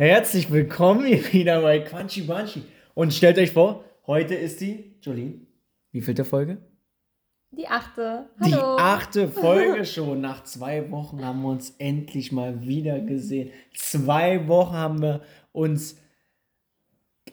[0.00, 2.62] Herzlich willkommen hier wieder bei Quanchi Banchi.
[2.94, 5.40] Und stellt euch vor, heute ist die, Jolene,
[5.90, 6.58] wie vielte Folge?
[7.50, 8.30] Die achte.
[8.46, 8.76] Die Hallo.
[8.76, 10.20] achte Folge schon.
[10.20, 13.50] Nach zwei Wochen haben wir uns endlich mal wieder gesehen.
[13.74, 15.98] Zwei Wochen haben wir uns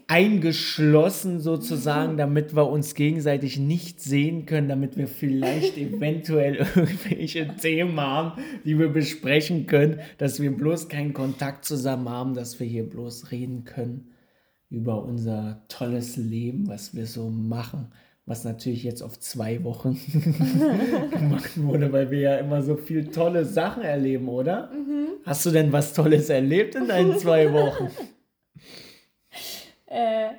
[0.07, 7.99] eingeschlossen sozusagen, damit wir uns gegenseitig nicht sehen können, damit wir vielleicht eventuell irgendwelche Themen
[7.99, 12.87] haben, die wir besprechen können, dass wir bloß keinen Kontakt zusammen haben, dass wir hier
[12.87, 14.11] bloß reden können
[14.69, 17.91] über unser tolles Leben, was wir so machen,
[18.25, 19.99] was natürlich jetzt auf zwei Wochen
[21.11, 24.71] gemacht wurde, weil wir ja immer so viel tolle Sachen erleben, oder?
[25.23, 27.89] Hast du denn was Tolles erlebt in deinen zwei Wochen?
[29.95, 30.29] Äh,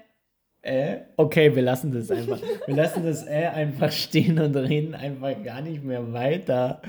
[0.62, 1.00] Äh?
[1.16, 2.40] Okay, wir lassen das einfach.
[2.66, 6.82] Wir lassen das äh einfach stehen und reden einfach gar nicht mehr weiter.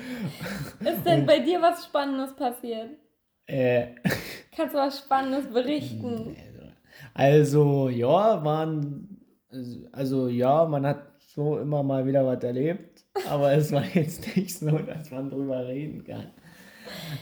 [0.80, 2.90] ist denn bei dir was Spannendes passiert?
[3.46, 3.88] Äh,
[4.56, 6.36] Kannst du was Spannendes berichten?
[7.14, 9.22] also, ja, waren,
[9.92, 14.58] also ja, man hat so immer mal wieder was erlebt, aber es war jetzt nicht
[14.58, 16.32] so, dass man drüber reden kann.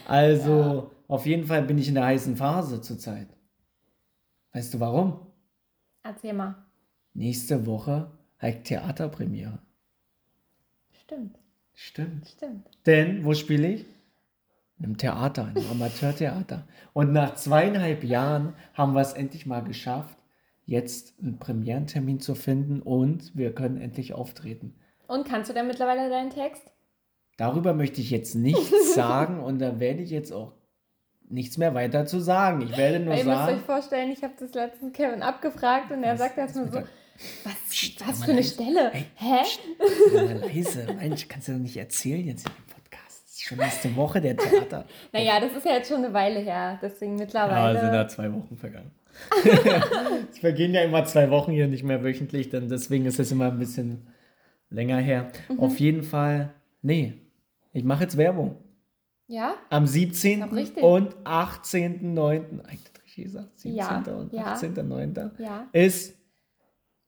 [0.08, 3.28] Also, auf jeden Fall bin ich in der heißen Phase zurzeit.
[4.54, 5.20] Weißt du warum?
[6.06, 6.54] Erzähl mal.
[7.16, 9.58] Nächste Woche halt Theaterpremiere.
[10.92, 11.40] Stimmt,
[11.74, 12.28] Stimmt.
[12.28, 12.70] stimmt.
[12.86, 13.86] Denn, wo spiele ich?
[14.80, 16.68] Im Theater, im Amateurtheater.
[16.94, 20.18] Und nach zweieinhalb Jahren haben wir es endlich mal geschafft,
[20.66, 24.76] jetzt einen Premierentermin zu finden und wir können endlich auftreten.
[25.08, 26.72] Und kannst du denn mittlerweile deinen Text?
[27.38, 30.54] Darüber möchte ich jetzt nichts sagen und da werde ich jetzt auch
[31.30, 32.62] nichts mehr weiter zu sagen.
[32.62, 33.60] Ich werde nur Weil ihr müsst euch sagen.
[33.66, 36.80] vorstellen, ich habe das letztens Kevin abgefragt und er Was- sagt erstmal mit so,
[37.46, 38.54] was, Psst, was für eine leise.
[38.54, 38.92] Stelle?
[38.92, 40.16] Hey, Hä?
[40.16, 40.88] Mal leise.
[41.00, 43.24] Mensch, kannst du doch nicht erzählen jetzt in dem Podcast.
[43.26, 44.86] Das ist schon nächste Woche der Theater.
[45.14, 47.80] Naja, das ist ja jetzt schon eine Weile her, deswegen Ja, mittlerweile.
[47.80, 48.92] sind da zwei Wochen vergangen.
[50.32, 53.48] es vergehen ja immer zwei Wochen hier nicht mehr wöchentlich, dann deswegen ist es immer
[53.48, 54.08] ein bisschen
[54.70, 55.32] länger her.
[55.48, 55.60] Mhm.
[55.62, 57.14] Auf jeden Fall, nee,
[57.72, 58.58] ich mache jetzt Werbung.
[59.28, 59.56] Ja?
[59.70, 60.40] Am 17.
[60.42, 60.84] Ist doch richtig.
[60.84, 62.62] und 18.09.
[62.64, 63.76] Eigentlich richtig gesagt, 17.
[63.76, 64.54] Ja, und ja.
[64.56, 65.32] 18.09.
[65.42, 65.68] Ja.
[65.72, 66.16] ist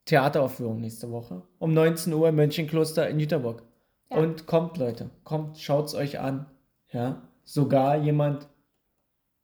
[0.04, 1.42] Theateraufführung nächste Woche.
[1.58, 3.62] Um 19 Uhr im Mönchenkloster in Jüterbock.
[4.10, 4.18] Ja.
[4.18, 6.46] Und kommt, Leute, kommt, schaut's euch an.
[6.90, 8.48] Ja, sogar jemand,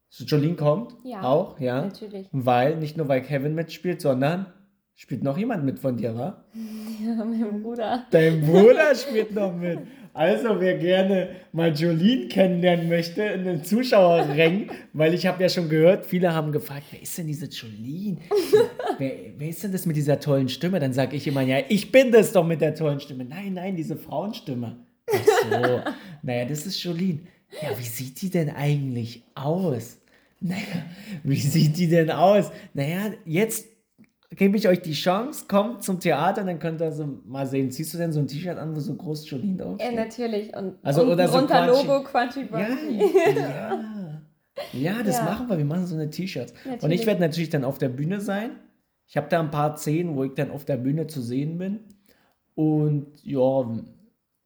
[0.08, 1.82] Jolene kommt, Ja, auch, ja.
[1.82, 2.28] Natürlich.
[2.32, 4.46] Weil, nicht nur weil Kevin mitspielt, sondern
[4.94, 6.44] spielt noch jemand mit von dir, wa?
[7.04, 8.06] Ja, mein Bruder.
[8.10, 9.80] Dein Bruder spielt noch mit.
[10.14, 15.68] Also, wer gerne mal Jolene kennenlernen möchte in den Zuschauerrängen, weil ich habe ja schon
[15.68, 18.18] gehört, viele haben gefragt, wer ist denn diese Jolene?
[18.98, 20.78] wer, wer ist denn das mit dieser tollen Stimme?
[20.78, 23.24] Dann sage ich immer, ja, ich bin das doch mit der tollen Stimme.
[23.24, 24.76] Nein, nein, diese Frauenstimme.
[25.12, 25.20] Ach
[25.50, 25.80] so.
[26.22, 27.18] naja, das ist Jolene.
[27.60, 29.98] Ja, wie sieht die denn eigentlich aus?
[30.40, 30.84] Naja,
[31.24, 32.52] wie sieht die denn aus?
[32.72, 33.66] Naja, jetzt
[34.36, 37.70] gebe ich euch die Chance, kommt zum Theater, dann könnt ihr so mal sehen.
[37.70, 40.54] Ziehst du denn so ein T-Shirt an, wo so groß Jolene drauf Ja, natürlich.
[40.56, 41.86] Und Also, unten oder so drunter Quatschi.
[41.86, 42.68] Logo Quatschi Ja,
[43.34, 44.20] ja.
[44.72, 45.24] Ja, das Ja.
[45.24, 45.58] machen wir.
[45.58, 46.54] Wir machen so eine T-Shirts.
[46.80, 48.50] Und ich werde natürlich dann auf der Bühne sein.
[49.06, 51.80] Ich habe da ein paar Szenen, wo ich dann auf der Bühne zu sehen bin.
[52.54, 53.68] Und ja,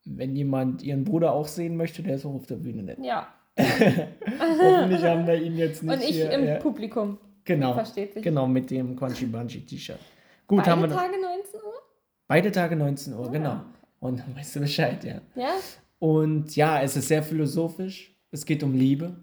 [0.05, 2.83] wenn jemand ihren Bruder auch sehen möchte, der ist auch auf der Bühne.
[2.83, 3.05] Nicht.
[3.05, 3.29] Ja.
[3.59, 6.31] Hoffentlich haben wir ihn jetzt nicht Und ich hier.
[6.31, 6.57] im ja.
[6.57, 7.19] Publikum.
[7.49, 7.73] Genau.
[7.75, 8.23] Versteht sich.
[8.23, 9.99] Genau, mit dem Quanchi Bunchi T-Shirt.
[10.47, 11.73] Gut, Beide haben wir Tage 19 Uhr?
[12.27, 13.31] beide Tage 19 Uhr, Ah.
[13.31, 13.61] genau.
[14.01, 15.21] Und dann weißt du Bescheid, ja.
[15.35, 15.55] Ja?
[15.99, 18.15] Und ja, es ist sehr philosophisch.
[18.31, 19.17] Es geht um Liebe.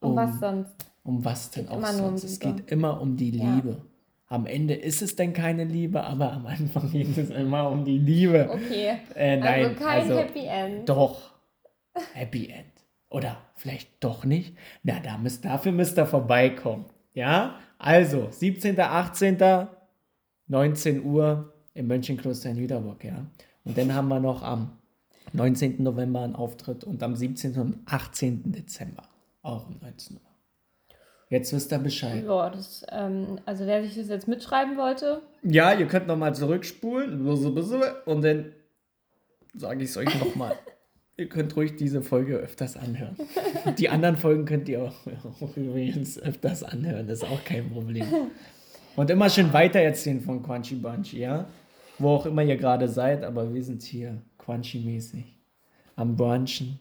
[0.00, 0.74] Und was sonst?
[1.04, 2.24] Um was denn auch nur um sonst?
[2.24, 3.54] es geht immer um die Ja.
[3.54, 3.76] Liebe.
[4.28, 7.98] Am Ende ist es denn keine Liebe, aber am Anfang geht es immer um die
[7.98, 8.48] Liebe.
[8.50, 8.98] Okay.
[9.14, 10.88] Äh, nein, also kein also, Happy End.
[10.88, 11.32] Doch.
[12.14, 12.66] Happy End.
[13.08, 14.56] Oder vielleicht doch nicht.
[14.82, 16.86] Na, da müsst, dafür müsst ihr vorbeikommen.
[17.16, 17.58] Ja?
[17.78, 19.68] Also, 17., 18.,
[20.48, 23.26] 19 Uhr im Mönchenkloster in Jüterbock, ja.
[23.64, 24.78] Und dann haben wir noch am
[25.32, 25.82] 19.
[25.82, 27.58] November einen Auftritt und am 17.
[27.58, 28.52] und 18.
[28.52, 29.02] Dezember
[29.42, 30.22] auch um 19 Uhr.
[31.28, 32.24] Jetzt wisst ihr Bescheid.
[32.24, 37.26] Ja, das, ähm, also wer sich das jetzt mitschreiben wollte, Ja, ihr könnt nochmal zurückspulen
[37.26, 38.52] und dann
[39.54, 40.54] sage ich es euch nochmal.
[41.16, 43.16] ihr könnt ruhig diese Folge öfters anhören.
[43.78, 44.94] Die anderen Folgen könnt ihr auch,
[45.40, 48.06] auch übrigens öfters anhören, das ist auch kein Problem.
[48.96, 51.46] Und immer schön weitererzählen von Quanchi Bunchi, ja?
[51.98, 55.24] Wo auch immer ihr gerade seid, aber wir sind hier Quanchi-mäßig.
[55.96, 56.78] Am Brunchen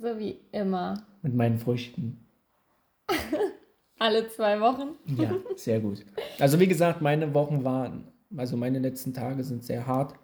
[0.00, 2.24] so wie immer, mit meinen Früchten.
[3.98, 4.90] alle zwei Wochen.
[5.06, 6.04] Ja, sehr gut.
[6.38, 10.14] Also wie gesagt, meine Wochen waren, also meine letzten Tage sind sehr hart,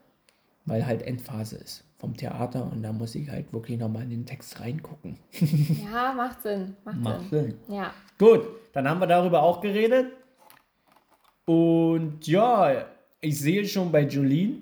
[0.64, 4.26] weil halt Endphase ist vom Theater und da muss ich halt wirklich nochmal in den
[4.26, 5.16] Text reingucken.
[5.90, 6.76] Ja, macht Sinn.
[6.84, 7.54] Macht, Macht Sinn.
[7.66, 7.74] Sinn.
[7.74, 7.94] Ja.
[8.18, 8.42] Gut,
[8.74, 10.12] dann haben wir darüber auch geredet.
[11.46, 12.84] Und ja,
[13.22, 14.58] ich sehe schon bei Jolene,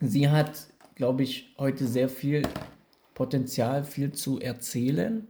[0.00, 2.42] sie hat, glaube ich, heute sehr viel
[3.14, 5.26] Potenzial, viel zu erzählen.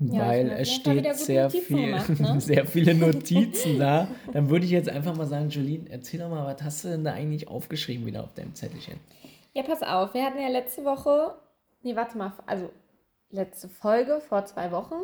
[0.00, 2.40] Ja, weil es steht sehr, viel, gemacht, ne?
[2.40, 4.08] sehr viele Notizen da.
[4.32, 7.04] Dann würde ich jetzt einfach mal sagen, Jolene, erzähl doch mal, was hast du denn
[7.04, 8.98] da eigentlich aufgeschrieben wieder auf deinem Zettelchen?
[9.58, 10.14] Ja, pass auf.
[10.14, 11.34] Wir hatten ja letzte Woche,
[11.82, 12.70] nee, warte mal, also
[13.30, 14.94] letzte Folge vor zwei Wochen,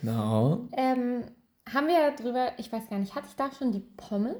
[0.00, 0.68] Genau.
[0.76, 1.24] ähm,
[1.72, 4.36] haben wir ja drüber, ich weiß gar nicht, hatte ich da schon die Pommes?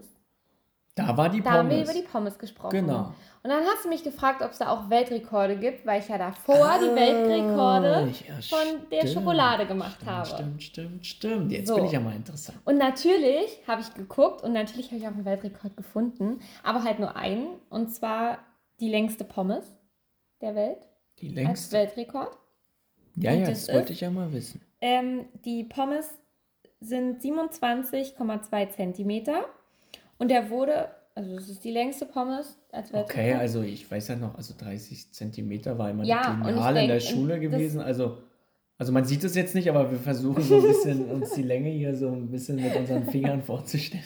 [0.94, 1.90] Da war die Da haben wir Pommes.
[1.90, 2.70] über die Pommes gesprochen.
[2.86, 3.14] Genau.
[3.42, 6.18] Und dann hast du mich gefragt, ob es da auch Weltrekorde gibt, weil ich ja
[6.18, 9.14] davor die Weltrekorde Ah, ja, von der stimmt.
[9.14, 10.26] Schokolade gemacht Stimmt, habe.
[10.26, 11.50] Stimmt, stimmt, stimmt.
[11.52, 11.76] Jetzt So.
[11.76, 12.58] bin ich ja mal interessant.
[12.66, 16.98] Und natürlich habe ich geguckt und natürlich habe ich auch einen Weltrekord gefunden, aber halt
[16.98, 17.46] nur einen.
[17.70, 18.38] Und zwar
[18.80, 19.64] die längste Pommes
[20.40, 20.78] der Welt
[21.20, 21.76] Die als längste.
[21.76, 22.36] Weltrekord.
[23.16, 24.60] Ja, und ja, das das wollte ist- ich ja mal wissen.
[24.80, 26.08] Ähm, die Pommes
[26.80, 29.44] sind 27,2 Zentimeter
[30.18, 33.10] und der wurde, also das ist die längste Pommes als Weltrekord.
[33.10, 36.88] Okay, also ich weiß ja noch, also 30 Zentimeter war immer Ja, die Lineal in
[36.88, 37.80] der Schule gewesen.
[37.80, 38.18] Also,
[38.78, 41.70] also man sieht es jetzt nicht, aber wir versuchen so ein bisschen uns die Länge
[41.70, 44.02] hier so ein bisschen mit unseren Fingern vorzustellen.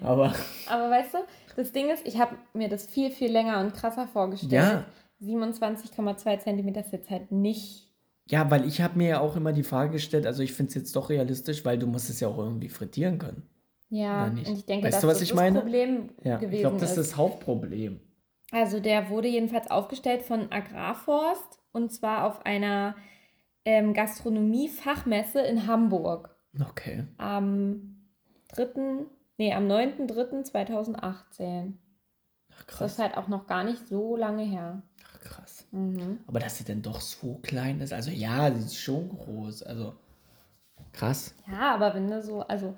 [0.00, 0.32] Aber
[0.68, 1.18] Aber weißt du,
[1.56, 4.52] das Ding ist, ich habe mir das viel, viel länger und krasser vorgestellt.
[4.52, 4.84] Ja.
[5.22, 7.88] 27,2 Zentimeter ist jetzt halt nicht.
[8.28, 10.74] ja, weil ich habe mir ja auch immer die Frage gestellt, also ich finde es
[10.74, 13.42] jetzt doch realistisch, weil du musst es ja auch irgendwie frittieren können.
[13.88, 15.60] Ja, und ich denke, Weißt dass du, was das ich das meine?
[15.60, 17.10] Problem Ja, gewesen ich glaube, das ist ist.
[17.12, 18.00] das Hauptproblem.
[18.50, 22.94] Also der wurde jedenfalls aufgestellt von Agrarforst und zwar auf einer
[23.64, 26.30] ähm, Gastronomie-Fachmesse in Hamburg
[26.60, 27.04] Okay.
[27.18, 27.96] am
[28.54, 29.06] 3.,
[29.38, 31.72] nee, am 9.3.2018.
[32.54, 32.92] Ach, Das krass.
[32.92, 34.82] ist halt auch noch gar nicht so lange her.
[35.04, 35.66] Ach, krass.
[35.70, 36.18] Mhm.
[36.26, 39.62] Aber dass sie denn doch so klein ist, also ja, sie ist schon groß.
[39.62, 39.94] Also
[40.92, 41.34] krass.
[41.50, 42.76] Ja, aber wenn du so, also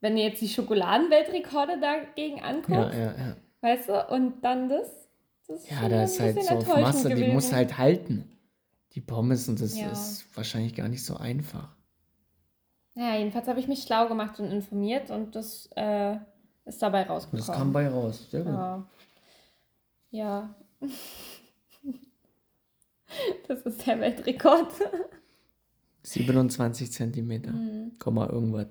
[0.00, 3.36] wenn du jetzt die Schokoladenweltrekorde dagegen anguckst, Ja, ja, ja.
[3.60, 5.08] weißt du, und dann das,
[5.48, 7.34] das ist Ja, schon da ein ist halt so auf Masse, die gewesen.
[7.34, 8.35] muss halt halten.
[8.96, 9.90] Die Pommes und das Ja.
[9.92, 11.68] ist wahrscheinlich gar nicht so einfach.
[12.94, 16.16] Ja, jedenfalls habe ich mich schlau gemacht und informiert und das äh,
[16.64, 17.46] ist dabei rausgekommen.
[17.46, 18.26] das kam bei raus.
[18.30, 18.52] Sehr gut.
[18.54, 18.86] Ja.
[20.10, 20.54] Ja.
[23.48, 24.72] Das ist der Weltrekord.
[26.02, 27.52] 27 Zentimeter.
[27.52, 27.98] Mhm.
[27.98, 28.66] Komma irgendwas.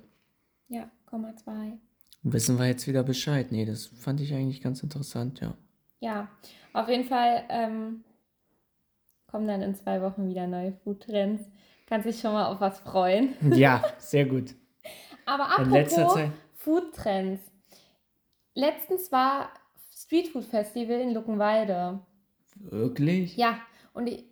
[0.68, 1.78] Ja, Komma zwei.
[2.24, 3.52] Wissen wir jetzt wieder Bescheid?
[3.52, 5.56] Nee, das fand ich eigentlich ganz interessant, ja.
[6.00, 6.28] Ja,
[6.74, 8.04] auf jeden Fall ähm,
[9.28, 11.44] kommen dann in zwei Wochen wieder neue Foodtrends.
[11.88, 13.36] Kannst dich schon mal auf was freuen.
[13.56, 14.56] Ja, sehr gut.
[15.26, 16.20] Aber apropos.
[16.56, 17.42] Foodtrends.
[18.54, 19.50] Letztens war
[19.94, 22.00] Street Food Festival in Luckenwalde.
[22.56, 23.36] Wirklich?
[23.36, 23.60] Ja,
[23.94, 24.26] und ich,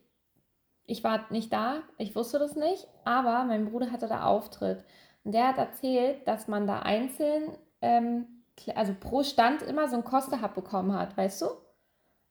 [0.85, 4.83] ich war nicht da, ich wusste das nicht, aber mein Bruder hatte da Auftritt.
[5.23, 8.25] Und der hat erzählt, dass man da einzeln, ähm,
[8.75, 11.45] also pro Stand immer so ein Kostehub bekommen hat, weißt du?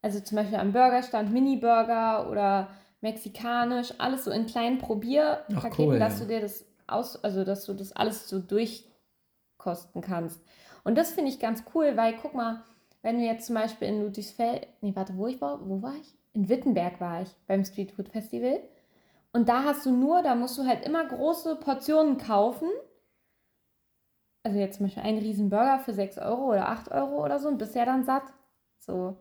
[0.03, 2.69] Also zum Beispiel am Burgerstand Mini-Burger oder
[3.01, 6.25] mexikanisch, alles so in kleinen Probierpaketen, cool, dass ja.
[6.25, 10.41] du dir das aus, also dass du das alles so durchkosten kannst.
[10.85, 12.63] Und das finde ich ganz cool, weil guck mal,
[13.03, 16.15] wenn du jetzt zum Beispiel in Ludwigsfeld, nee, warte, wo ich war, wo war ich?
[16.33, 18.61] In Wittenberg war ich beim Street Food Festival.
[19.33, 22.69] Und da hast du nur, da musst du halt immer große Portionen kaufen.
[24.45, 27.49] Also jetzt zum Beispiel einen riesen Burger für 6 Euro oder 8 Euro oder so
[27.49, 28.25] und bist ja dann satt.
[28.79, 29.17] So,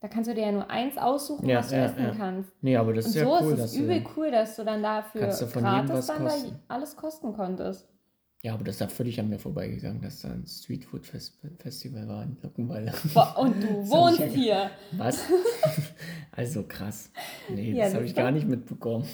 [0.00, 2.14] da kannst du dir ja nur eins aussuchen, Ja, was du ja, essen ja.
[2.16, 2.50] kannst.
[2.62, 4.10] Nee, aber das Und ist ja so cool, ist dass es übel du.
[4.16, 5.50] cool, dass du dann dafür gratis
[6.06, 6.34] dann da
[6.68, 7.88] alles kosten konntest.
[8.42, 12.06] Ja, aber das ist ja völlig an mir vorbeigegangen, dass da ein Streetfood Fest Festival
[12.06, 12.92] war in Luckenwalde.
[13.12, 14.70] Boah, und du wohnst ja- hier.
[14.92, 15.24] Was?
[16.32, 17.10] also krass.
[17.48, 19.04] Nee, Ja, das habe ich gar nicht mitbekommen.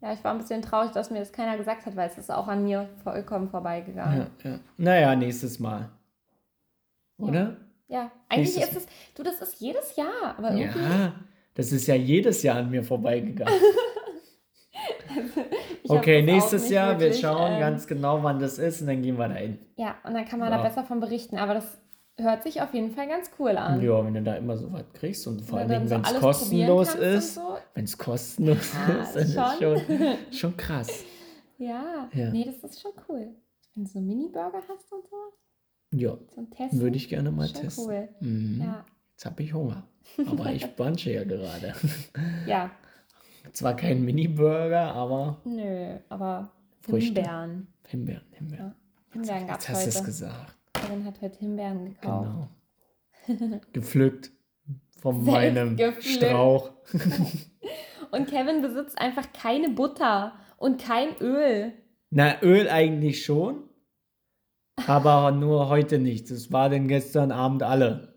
[0.00, 2.30] Ja, ich war ein bisschen traurig, dass mir das keiner gesagt hat, weil es ist
[2.30, 4.26] auch an mir vollkommen vorbeigegangen.
[4.42, 4.58] Ja, ja.
[4.76, 5.90] Naja, nächstes Mal.
[7.18, 7.56] Oder?
[7.92, 11.14] Ja, eigentlich Nächstes- ist es, du, das ist jedes Jahr, aber irgendwie, Ja,
[11.54, 13.52] das ist ja jedes Jahr an mir vorbeigegangen.
[15.88, 19.02] hab Okay, nächstes Jahr, wir wirklich, schauen ähm, ganz genau, wann das ist und dann
[19.02, 19.58] gehen wir da hin.
[19.76, 20.56] Ja, und dann kann man Ja.
[20.58, 21.78] da besser von berichten, aber das
[22.18, 23.82] hört sich auf jeden Fall ganz cool an.
[23.82, 26.94] Ja, wenn du da immer so was kriegst und vor allen Dingen, wenn es kostenlos
[26.94, 27.58] ist, so.
[27.74, 29.78] wenn es kostenlos Ah, ist, dann ist schon.
[29.78, 31.04] schon, schon krass.
[31.58, 32.08] Ja.
[32.14, 32.30] Ja.
[32.30, 33.28] nee, das ist schon cool.
[33.74, 35.16] Wenn du so Mini-Burger hast und so,
[35.92, 36.80] Ja, zum Testen.
[36.80, 37.84] würde ich gerne mal schon testen.
[37.86, 38.08] cool.
[38.20, 38.60] Mhm.
[38.64, 38.84] Ja.
[39.12, 39.86] Jetzt habe ich Hunger.
[40.26, 41.74] Aber ich bunche ja gerade.
[42.46, 42.70] ja,
[43.52, 47.20] Zwar kein Mini-Burger, aber nö, aber Früchte.
[47.20, 47.66] Himbeeren.
[47.86, 48.66] Himbeeren, Himbeeren.
[48.66, 48.74] Ja,
[49.12, 50.04] Himbeeren gab Jetzt es hast du es heute.
[50.06, 50.56] gesagt.
[50.72, 52.48] Karin hat heute Himbeeren gekauft.
[53.26, 53.60] Genau.
[53.72, 54.30] Gepflückt.
[55.00, 56.24] von meinem Selbstgepflückt.
[56.24, 56.70] Strauch.
[58.12, 61.72] Und Kevin besitzt einfach keine Butter und kein Öl.
[62.10, 63.62] Na, Öl eigentlich schon,
[64.86, 66.30] aber nur heute nicht.
[66.30, 68.08] Das war denn gestern Abend alle.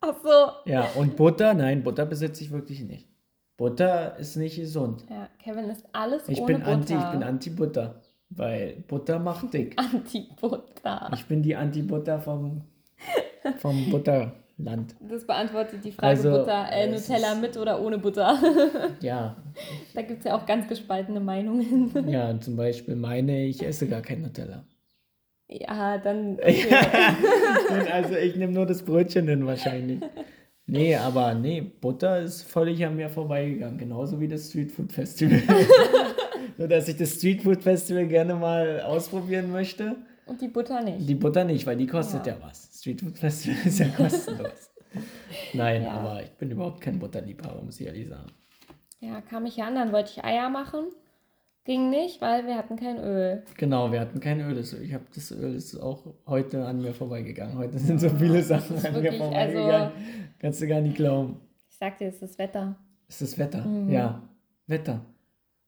[0.00, 0.70] Ach so.
[0.70, 1.54] Ja, und Butter?
[1.54, 3.08] Nein, Butter besitze ich wirklich nicht.
[3.56, 5.04] Butter ist nicht gesund.
[5.08, 6.72] Ja, Kevin ist alles Ich ohne bin Butter.
[6.72, 8.00] anti, ich bin anti-Butter,
[8.30, 9.76] weil Butter macht dick.
[9.78, 11.10] Anti-Butter.
[11.14, 12.62] Ich bin die Anti-Butter vom,
[13.58, 14.96] vom Butterland.
[15.08, 18.36] Das beantwortet die Frage Also, Butter, äh, Nutella mit oder ohne Butter.
[19.00, 19.36] Ja,
[19.94, 21.92] da gibt es ja auch ganz gespaltene Meinungen.
[22.08, 24.64] ja, zum Beispiel meine, ich esse gar kein Nutella.
[25.48, 26.38] Ja, dann.
[26.42, 27.90] Okay.
[27.92, 30.00] also ich nehme nur das Brötchen hin wahrscheinlich.
[30.66, 35.42] Nee, aber nee, Butter ist völlig an mir vorbeigegangen, genauso wie das Streetfood Festival.
[36.58, 39.96] nur dass ich das Streetfood Festival gerne mal ausprobieren möchte.
[40.26, 41.06] Und die Butter nicht.
[41.08, 42.38] Die Butter nicht, weil die kostet ja, Ja.
[42.42, 42.70] was.
[42.80, 44.70] Streetfood Festival ist ja kostenlos.
[45.52, 45.90] Nein, Ja.
[45.92, 48.28] aber ich bin überhaupt kein Butterliebhaber, muss ich ehrlich sagen.
[49.00, 50.84] Ja, kam ich hier an, dann wollte ich Eier machen.
[51.64, 53.42] Ging nicht, weil wir hatten kein Öl.
[53.56, 54.54] Genau, wir hatten kein Öl.
[54.54, 57.56] Das- Ich habe das Öl ist auch heute an mir vorbeigegangen.
[57.56, 59.70] Heute sind so viele Sachen an mir wirklich, vorbeigegangen.
[59.70, 59.92] also-
[60.38, 61.40] Kannst du gar nicht glauben.
[61.70, 62.76] Ich sagte, es ist das Wetter.
[63.08, 63.64] Ist das Wetter?
[63.64, 63.90] Mhm.
[63.90, 64.22] Ja,
[64.66, 65.04] Wetter.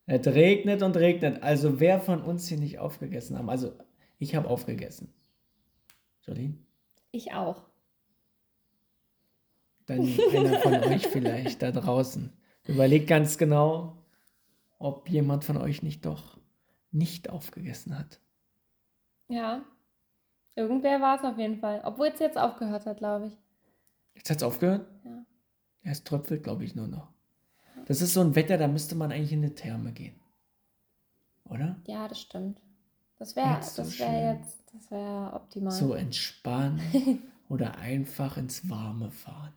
[0.04, 1.42] Es regnet und regnet.
[1.42, 3.48] Also wer von uns hier nicht aufgegessen haben?
[3.48, 3.72] Also
[4.18, 5.12] ich habe aufgegessen.
[6.26, 6.54] Jolene?
[7.10, 7.62] Ich auch.
[9.86, 12.32] Dann einer von euch vielleicht da draußen.
[12.66, 13.96] Überlegt ganz genau,
[14.78, 16.38] ob jemand von euch nicht doch
[16.92, 18.20] nicht aufgegessen hat.
[19.28, 19.62] Ja.
[20.54, 21.82] Irgendwer war es auf jeden Fall.
[21.84, 23.36] Obwohl es jetzt aufgehört hat, glaube ich.
[24.14, 24.86] Jetzt hat es aufgehört?
[25.04, 25.24] Ja.
[25.82, 27.08] Ja, es tröpfelt, glaube ich, nur noch.
[27.86, 30.18] Das ist so ein Wetter, da müsste man eigentlich in eine Therme gehen.
[31.44, 31.76] Oder?
[31.86, 32.58] Ja, das stimmt.
[33.18, 34.40] Das wäre Jetzt so das wäre schön.
[34.42, 35.72] jetzt, das wäre optimal.
[35.72, 39.52] So entspannen oder einfach ins Warme fahren.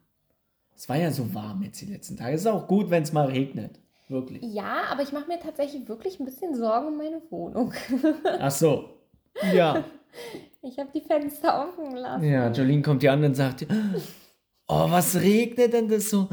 [0.75, 2.35] Es war ja so warm jetzt die letzten Tage.
[2.35, 3.79] Es ist auch gut, wenn es mal regnet.
[4.09, 4.41] Wirklich.
[4.43, 7.73] Ja, aber ich mache mir tatsächlich wirklich ein bisschen Sorgen um meine Wohnung.
[8.39, 8.89] Ach so.
[9.53, 9.83] Ja.
[10.63, 12.23] Ich habe die Fenster offen gelassen.
[12.27, 13.67] Ja, Jolene kommt hier an und sagt,
[14.67, 16.27] oh, was regnet denn das so?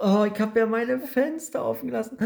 [0.00, 2.18] Oh, ich habe ja meine Fenster offen gelassen.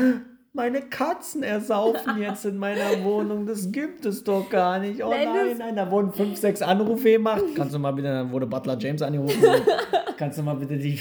[0.55, 3.47] Meine Katzen ersaufen jetzt in meiner Wohnung.
[3.47, 5.03] Das gibt es doch gar nicht.
[5.03, 7.43] Oh Nein, nein, nein, da wurden fünf, sechs Anrufe gemacht.
[7.57, 9.43] Kannst du mal bitte, dann wurde Butler James angerufen.
[10.19, 10.99] kannst du mal bitte die,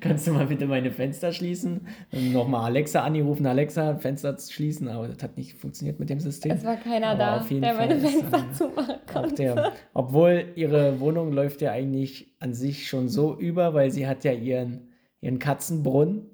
[0.00, 1.86] kannst du mal bitte meine Fenster schließen?
[2.10, 6.52] Dann nochmal Alexa angerufen, Alexa, Fenster schließen, aber das hat nicht funktioniert mit dem System.
[6.52, 9.34] Es war keiner Aber da, auf jeden der meine Fall ist, Fenster ähm, zumachen konnte.
[9.34, 14.24] der, obwohl ihre Wohnung läuft ja eigentlich an sich schon so über, weil sie hat
[14.24, 14.88] ja ihren,
[15.20, 16.30] ihren Katzenbrunnen.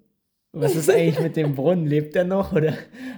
[0.52, 1.86] Was ist eigentlich mit dem Brunnen?
[1.86, 2.72] Lebt der noch oder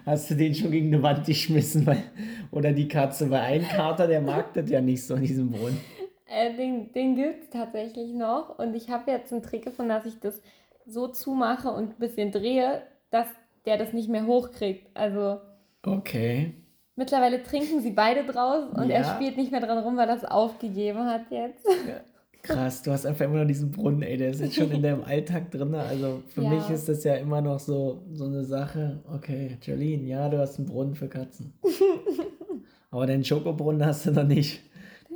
[0.04, 1.86] hast du den schon gegen eine Wand geschmissen?
[1.86, 2.02] Weil,
[2.50, 3.30] oder die Katze?
[3.30, 5.80] Weil ein Kater, der mag das ja nicht so in diesem Brunnen.
[6.26, 8.58] Äh, den den gibt es tatsächlich noch.
[8.58, 10.42] Und ich habe jetzt einen Trick gefunden, dass ich das
[10.86, 13.26] so zumache und ein bisschen drehe, dass
[13.64, 14.88] der das nicht mehr hochkriegt.
[14.94, 15.38] Also
[15.86, 16.54] Okay.
[16.96, 19.14] mittlerweile trinken sie beide draus und er Ja.
[19.14, 21.64] spielt nicht mehr dran rum, weil er das aufgegeben hat jetzt.
[22.42, 25.04] Krass, du hast einfach immer noch diesen Brunnen, ey, der ist jetzt schon in deinem
[25.04, 25.74] Alltag drin.
[25.74, 26.48] Also für Ja.
[26.48, 29.00] mich ist das ja immer noch so, so eine Sache.
[29.12, 31.52] Okay, Jolene, ja, du hast einen Brunnen für Katzen.
[32.90, 34.62] Aber deinen Schokobrunnen hast du noch nicht.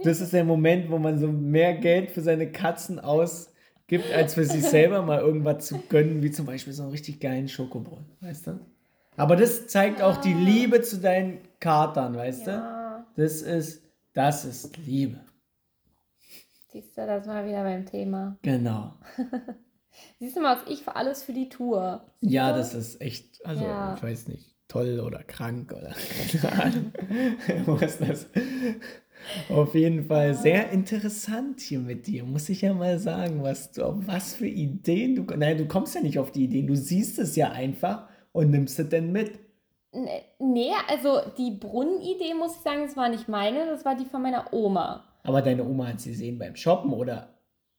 [0.04, 4.45] Das ist der Moment, wo man so mehr Geld für seine Katzen ausgibt, als für
[4.45, 8.49] sich selber mal irgendwas zu gönnen, wie zum Beispiel so einen richtig geilen Schokobrunnen, weißt
[8.49, 8.61] du?
[9.16, 13.23] Aber das zeigt auch die Liebe zu deinen Katern, weißt Ja, du?
[13.23, 15.21] Das ist, das ist Liebe.
[16.75, 18.37] Siehst du, das war wieder beim Thema.
[18.43, 18.93] Genau.
[20.19, 22.04] Siehst du mal, was ich für alles für die Tour.
[22.21, 22.59] Siehst Ja, du?
[22.59, 23.95] das ist echt, also Ja.
[23.97, 25.95] ich weiß nicht, toll oder krank oder
[27.83, 28.26] ist das?
[29.49, 33.85] Auf jeden Fall sehr interessant hier mit dir, muss ich ja mal sagen, was du,
[33.85, 37.19] auf was für Ideen du, nein, du kommst ja nicht auf die Ideen, du siehst
[37.19, 39.38] es ja einfach und nimmst es denn mit.
[40.38, 44.23] Nee, also die Brunnenidee, muss ich sagen, das war nicht meine, das war die von
[44.23, 45.04] meiner Oma.
[45.25, 47.35] Aber deine Oma hat sie gesehen beim Shoppen oder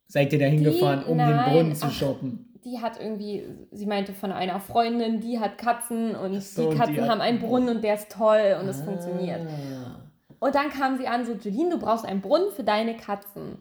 [0.08, 2.52] seid ihr da hingefahren, um den nein, Brunnen zu ach, shoppen?
[2.66, 6.78] Die hat irgendwie, sie meinte von einer Freundin, die hat Katzen und so, die die
[6.78, 9.42] Katzen hat- haben einen Brunnen und der ist toll und es funktioniert.
[9.48, 10.02] Ah.
[10.40, 13.60] Und dann kam sie an, so, Julien, du brauchst einen Brunnen für deine Katzen.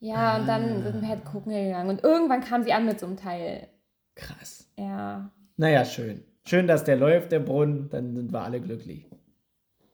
[0.00, 1.88] Ja, und dann sind wir halt gucken gegangen.
[1.88, 3.68] Und irgendwann kam sie an mit so einem Teil.
[4.14, 4.68] Krass.
[4.78, 6.24] Ja, Naja, schön.
[6.46, 9.06] Schön, dass der läuft, der Brunnen, dann sind wir alle glücklich.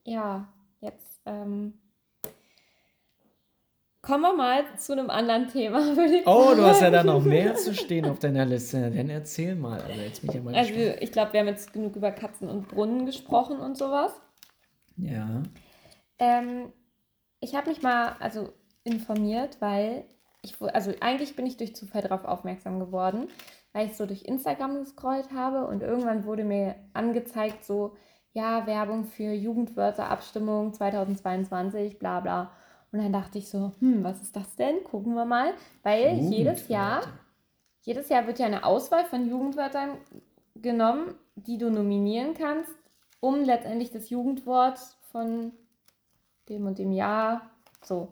[0.05, 0.47] ja,
[0.81, 1.73] jetzt ähm,
[4.01, 7.23] kommen wir mal zu einem anderen Thema, würde ich Oh, du hast ja da noch
[7.23, 8.91] mehr zu stehen auf deiner Liste.
[8.91, 9.81] Dann erzähl mal.
[9.81, 10.97] Also jetzt bin ich ja mal Also gespannt.
[11.01, 14.11] ich glaube, wir haben jetzt genug über Katzen und Brunnen gesprochen und sowas.
[14.97, 15.43] Ja.
[16.19, 16.71] Ähm,
[17.39, 18.49] ich habe mich mal also
[18.83, 20.05] informiert, weil
[20.43, 23.27] ich, also eigentlich bin ich durch Zufall darauf aufmerksam geworden,
[23.73, 27.95] weil ich so durch Instagram gescrollt habe und irgendwann wurde mir angezeigt, so,
[28.33, 32.51] ja, Werbung für Jugendwörter, Abstimmung 2022, bla bla.
[32.91, 34.83] Und dann dachte ich so, hm, was ist das denn?
[34.83, 35.53] Gucken wir mal.
[35.83, 37.03] Weil jedes Jahr,
[37.81, 39.97] jedes Jahr wird ja eine Auswahl von Jugendwörtern
[40.55, 42.71] genommen, die du nominieren kannst,
[43.19, 44.79] um letztendlich das Jugendwort
[45.11, 45.53] von
[46.49, 47.49] dem und dem Jahr
[47.83, 48.09] so.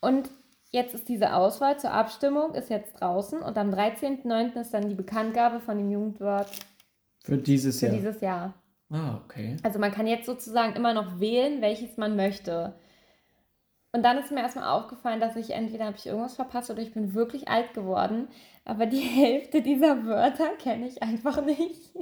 [0.00, 0.30] Und
[0.70, 4.60] jetzt ist diese Auswahl zur Abstimmung, ist jetzt draußen und am 13.09.
[4.60, 6.48] ist dann die Bekanntgabe von dem Jugendwort
[7.24, 7.94] Für dieses für Jahr.
[7.94, 8.54] dieses Jahr.
[8.90, 9.56] Ah, okay.
[9.62, 12.74] Also man kann jetzt sozusagen immer noch wählen, welches man möchte.
[13.96, 16.92] Und dann ist mir erstmal aufgefallen, dass ich entweder habe ich irgendwas verpasst oder ich
[16.92, 18.28] bin wirklich alt geworden.
[18.66, 21.94] Aber die Hälfte dieser Wörter kenne ich einfach nicht.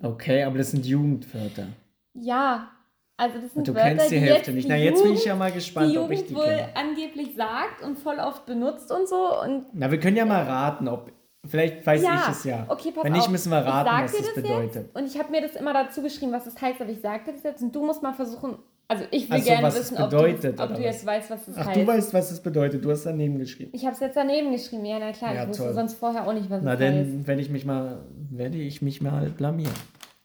[0.00, 1.66] Okay, aber das sind Jugendwörter.
[2.14, 2.68] Ja,
[3.16, 4.64] also das sind Und du Wörter, kennst die die Hälfte nicht.
[4.66, 6.68] die Na, jetzt bin ich Jugend- ja mal gespannt, ob ich Jugend die wohl kenne.
[6.76, 9.40] angeblich sagt und voll oft benutzt und so.
[9.42, 11.10] Und Na, wir können ja mal raten, ob.
[11.44, 12.66] Vielleicht weiß ja, ich es ja.
[12.68, 13.30] okay, pass Wenn nicht, auf.
[13.30, 14.74] müssen wir raten, sag was dir das, das bedeutet.
[14.86, 17.32] Jetzt, und ich habe mir das immer dazu geschrieben, was das heißt, aber ich sagte
[17.32, 18.58] das jetzt und du musst mal versuchen.
[18.92, 21.06] Also ich will Ach so, gerne was es wissen, ob, bedeutet, du, ob du jetzt
[21.06, 21.76] weißt, was das Ach, heißt.
[21.80, 22.84] du weißt, was das bedeutet.
[22.84, 23.70] Du hast daneben geschrieben.
[23.74, 25.72] Ich habe es jetzt daneben geschrieben, ja, na klar, Ja, ich wusste toll.
[25.74, 26.90] sonst vorher auch nicht, was Na, es heißt.
[26.98, 29.72] dann werde ich mich mal, werde ich mich mal blamieren.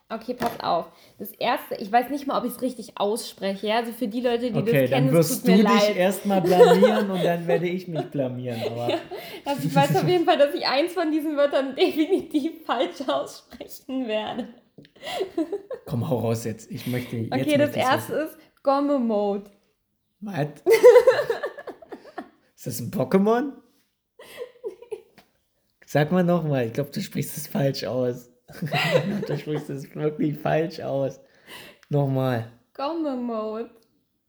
[0.10, 0.86] Okay, pass auf.
[1.20, 4.22] Das erste, ich weiß nicht mal, ob ich es richtig ausspreche, ja, also für die
[4.22, 7.24] Leute, die Okay, das dann kennen, es wirst tut du mir dich erstmal blamieren und
[7.24, 8.60] dann werde ich mich blamieren.
[8.72, 8.88] Aber
[9.46, 14.08] Also ich weiß auf jeden Fall, dass ich eins von diesen Wörtern definitiv falsch aussprechen
[14.08, 14.48] werde.
[15.86, 16.72] komm, hau raus jetzt.
[16.72, 17.34] Ich möchte jetzt.
[17.34, 19.50] Okay, das erste ist Gomme-Mode.
[20.20, 20.48] Was?
[22.54, 23.54] Ist das ein Pokémon?
[25.86, 26.68] Sag mal nochmal.
[26.68, 28.30] Ich glaube, du sprichst es falsch aus.
[29.26, 31.22] Du sprichst es wirklich falsch aus.
[31.88, 32.52] Nochmal.
[32.74, 33.70] Gomme-Mode.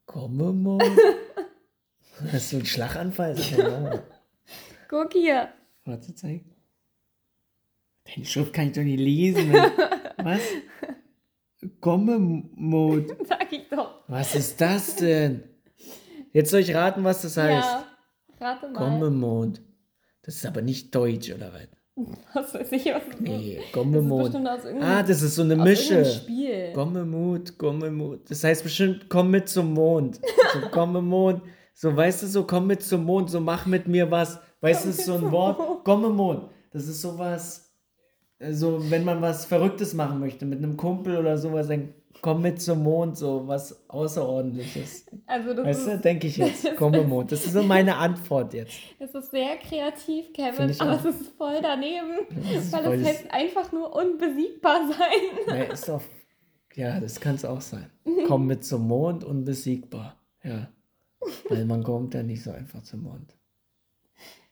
[0.06, 0.78] Komme mal.
[2.32, 4.04] Hast du einen Schlaganfall?
[4.88, 5.52] Guck hier.
[5.84, 6.44] Warte, zeig.
[8.04, 9.50] Deine Schrift kann ich doch nicht lesen.
[9.50, 9.72] Mann.
[10.22, 10.40] Was?
[11.80, 13.16] Gomme-Mode.
[13.24, 13.97] Sag ich doch.
[14.08, 15.42] Was ist das denn?
[16.32, 17.66] Jetzt soll ich raten, was das heißt.
[17.66, 17.84] Ja,
[18.40, 18.78] rate mal.
[18.78, 19.60] Gomme-Mode.
[20.22, 21.68] Das ist aber nicht Deutsch, oder was?
[22.32, 23.20] Was weiß ich, was das ist.
[23.20, 26.04] Nee, aus irgendeinem, Ah, das ist so eine Mische.
[26.04, 26.72] Spiel.
[26.72, 28.30] Gomme-Mut, Gomme-Mut.
[28.30, 30.20] Das heißt bestimmt, komm mit zum Mond.
[30.52, 31.42] So, komme Mond.
[31.74, 34.38] So, weißt du, so, komm mit zum Mond, so, mach mit mir was.
[34.60, 35.84] Weißt du, das ist so ein Wort.
[35.84, 36.48] Komme Mond.
[36.72, 37.72] Das ist sowas,
[38.38, 42.42] äh, so, wenn man was Verrücktes machen möchte, mit einem Kumpel oder sowas, dann komm
[42.42, 45.06] mit zum Mond, so was Außerordentliches.
[45.26, 46.76] Also das Weißt du, ist, denke ich jetzt.
[46.76, 47.30] Komme Mond.
[47.32, 48.72] Das ist so meine Antwort jetzt.
[48.98, 51.04] das ist sehr kreativ, Kevin, ich aber auch.
[51.04, 52.26] es ist voll daneben.
[52.54, 55.56] ist weil voll es das- heißt einfach nur unbesiegbar sein.
[55.58, 56.02] Ja, ist doch,
[56.74, 57.90] ja, das kann es auch sein.
[58.26, 60.16] Komm mit zum Mond, unbesiegbar.
[60.42, 60.68] Ja.
[61.48, 63.34] Weil man kommt ja nicht so einfach zum Mond.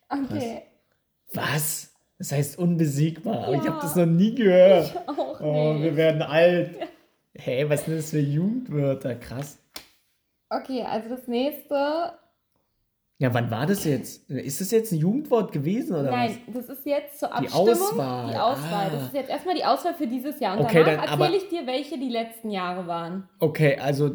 [0.09, 0.62] Okay,
[1.33, 1.92] Was?
[2.19, 3.73] Das heißt unbesiegbar, aber ich Ja.
[3.73, 4.97] habe das noch nie gehört.
[5.09, 5.97] auch Oh, wir nicht.
[5.97, 6.77] werden alt.
[7.38, 9.14] Hey, was sind das für Jugendwörter?
[9.14, 9.59] Krass.
[10.49, 12.12] Okay, also das nächste.
[13.18, 14.29] Ja, wann war das jetzt?
[14.31, 17.68] Ist das jetzt ein Jugendwort gewesen oder Nein, das ist jetzt zur Die Abstimmung.
[17.70, 18.31] Auswahl.
[18.31, 18.87] Die Auswahl.
[18.87, 18.90] Ah.
[18.92, 20.59] Das ist jetzt erstmal die Auswahl für dieses Jahr.
[20.59, 23.29] Und Okay, danach erzähle ich dir, welche die letzten Jahre waren.
[23.38, 23.49] was?
[23.49, 24.11] Okay, also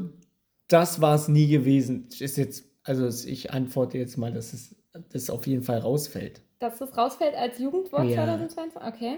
[0.67, 2.07] das war es nie gewesen.
[2.19, 4.75] Ist jetzt, also ich antworte jetzt mal, dass es
[5.11, 6.41] das auf jeden Fall rausfällt.
[6.59, 8.23] Dass das rausfällt als Jugendwort Ja.
[8.23, 8.81] 2022?
[8.83, 9.17] Okay.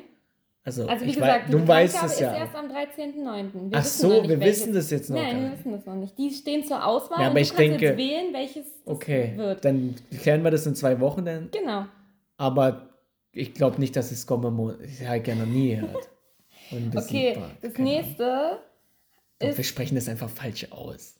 [0.66, 2.38] Also, Also wie ich gesagt, wei- die du weißt es ist ja.
[2.38, 3.70] erst am 13.09.
[3.72, 6.18] Wir Ach so, wir welches- wissen das jetzt noch Nein, wir wissen das noch nicht.
[6.18, 9.66] Die stehen zur Auswahl Ja, und aber ich denke- jetzt wählen, welches Okay, wird.
[9.66, 11.50] dann klären wir das in zwei Wochen dann.
[11.52, 11.86] Genau.
[12.38, 12.90] Aber
[13.34, 15.96] ich glaube nicht, dass es Gomme Ich habe ja noch nie gehört.
[16.72, 17.52] Okay, Unbesiegbar.
[17.62, 18.60] das nächste
[19.40, 21.20] Doch, ist- wir sprechen das einfach falsch aus.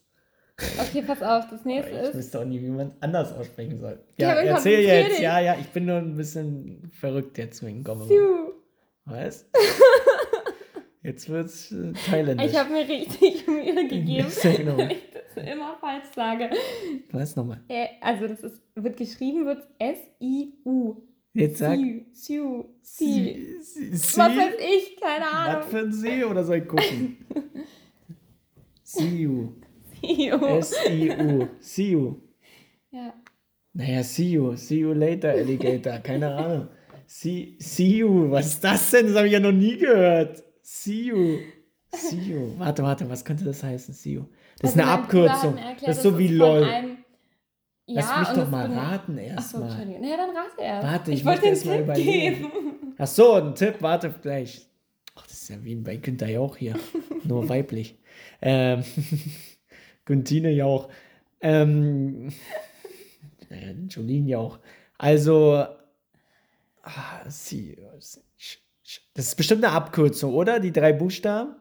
[0.80, 2.14] Okay, pass auf, das nächste Ich ist.
[2.14, 4.00] wüsste auch nie, wie man es anders aussprechen soll.
[4.16, 5.20] Ja, Kevin, erzähl jetzt.
[5.20, 8.06] Ja, ja, ich bin nur ein bisschen verrückt jetzt wegen Gomme
[9.06, 9.46] Was?
[11.02, 12.50] Jetzt wird's äh, thailändisch.
[12.50, 14.26] Ich habe mir richtig Mühe gegeben,
[14.64, 14.78] noch mal.
[14.78, 16.50] weil ich das immer falsch sage.
[17.12, 17.60] Was nochmal?
[17.68, 20.96] Äh, Also das ist, wird geschrieben, wird S-I-U.
[21.34, 21.76] Jetzt sag.
[21.76, 23.56] Sue, Sue, Sie.
[23.60, 24.96] Was weiß ich?
[25.00, 25.68] Keine Was Ahnung.
[25.68, 27.16] für ein See oder soll ich gucken?
[28.82, 29.52] See you.
[30.00, 30.58] Sue.
[30.58, 31.48] S-I-U.
[31.60, 32.16] See you.
[32.92, 33.12] Ja.
[33.72, 34.54] Naja, see you.
[34.56, 35.98] See you later, Alligator.
[35.98, 36.68] Keine Ahnung.
[37.06, 38.30] See, see you.
[38.30, 39.06] Was ist das denn?
[39.08, 40.42] Das habe ich ja noch nie gehört.
[40.62, 41.38] See you.
[41.92, 42.58] See you.
[42.58, 43.94] Warte, warte, was könnte das heißen?
[43.94, 44.24] See you.
[44.60, 45.56] Das ist Also eine Bruder hat Abkürzung.
[45.58, 46.64] erklärt, Das ist so wie LOL.
[46.64, 46.96] einem-
[47.86, 49.28] Lass Ja, mich doch mal raten Achso,
[49.60, 49.62] erstmal.
[49.68, 50.04] Entschuldigung.
[50.04, 50.86] Ja, dann rate erst.
[50.86, 52.46] Warte, ich ich wollte den mal Tipp geben.
[52.96, 54.66] Ach so, ein Tipp, warte gleich.
[55.14, 56.74] Ach, das ist ja wie bei Günther Jauch hier.
[57.24, 57.98] Nur weiblich.
[58.40, 58.82] Ähm,
[60.06, 60.88] Güntine Jauch.
[61.42, 62.30] Ähm,
[63.50, 64.58] äh, Jolene Jauch.
[64.96, 65.66] Also,
[66.84, 67.76] ah, sie,
[69.14, 70.60] das ist bestimmt eine Abkürzung, oder?
[70.60, 71.56] Die drei Buchstaben?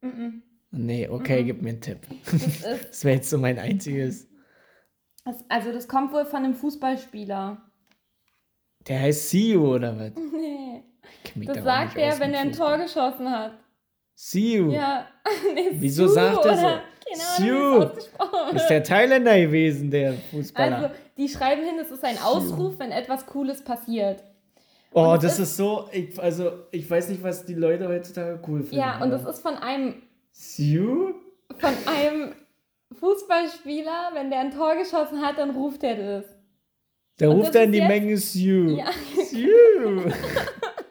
[0.00, 0.42] Mhm.
[0.70, 1.46] Nee, okay, Mhm.
[1.46, 1.98] gib mir einen Tipp.
[2.30, 4.28] Das Das wäre jetzt so mein einziges.
[5.24, 7.62] das, also das kommt wohl von einem Fußballspieler.
[8.88, 10.12] Der heißt Siu oder was?
[10.32, 10.82] Nee.
[11.46, 12.52] Das sagt er, wenn er ein.
[12.52, 13.52] Tor geschossen hat.
[14.14, 14.70] Siu.
[14.70, 15.06] Ja.
[15.54, 16.66] Nee, Wieso Su sagt er so?
[16.66, 17.82] wie Siu.
[18.54, 20.76] Ist der Thailänder gewesen, der Fußballer.
[20.76, 24.22] Also, die schreiben hin, es ist ein Ausruf, wenn etwas Cooles passiert.
[24.94, 27.88] Oh, und es das ist- ist so, ich, also ich weiß nicht, was die Leute
[27.88, 28.76] heutzutage cool finden.
[28.76, 30.02] Ja, und das ist von einem,
[30.32, 31.14] Siu?
[31.58, 32.32] von einem
[32.98, 36.24] Fußballspieler, wenn der ein Tor geschossen hat, dann ruft er das.
[37.18, 38.76] Da Und ruft das dann die jetzt- Menge Siu.
[38.76, 38.86] Ja.
[39.24, 40.10] Siu.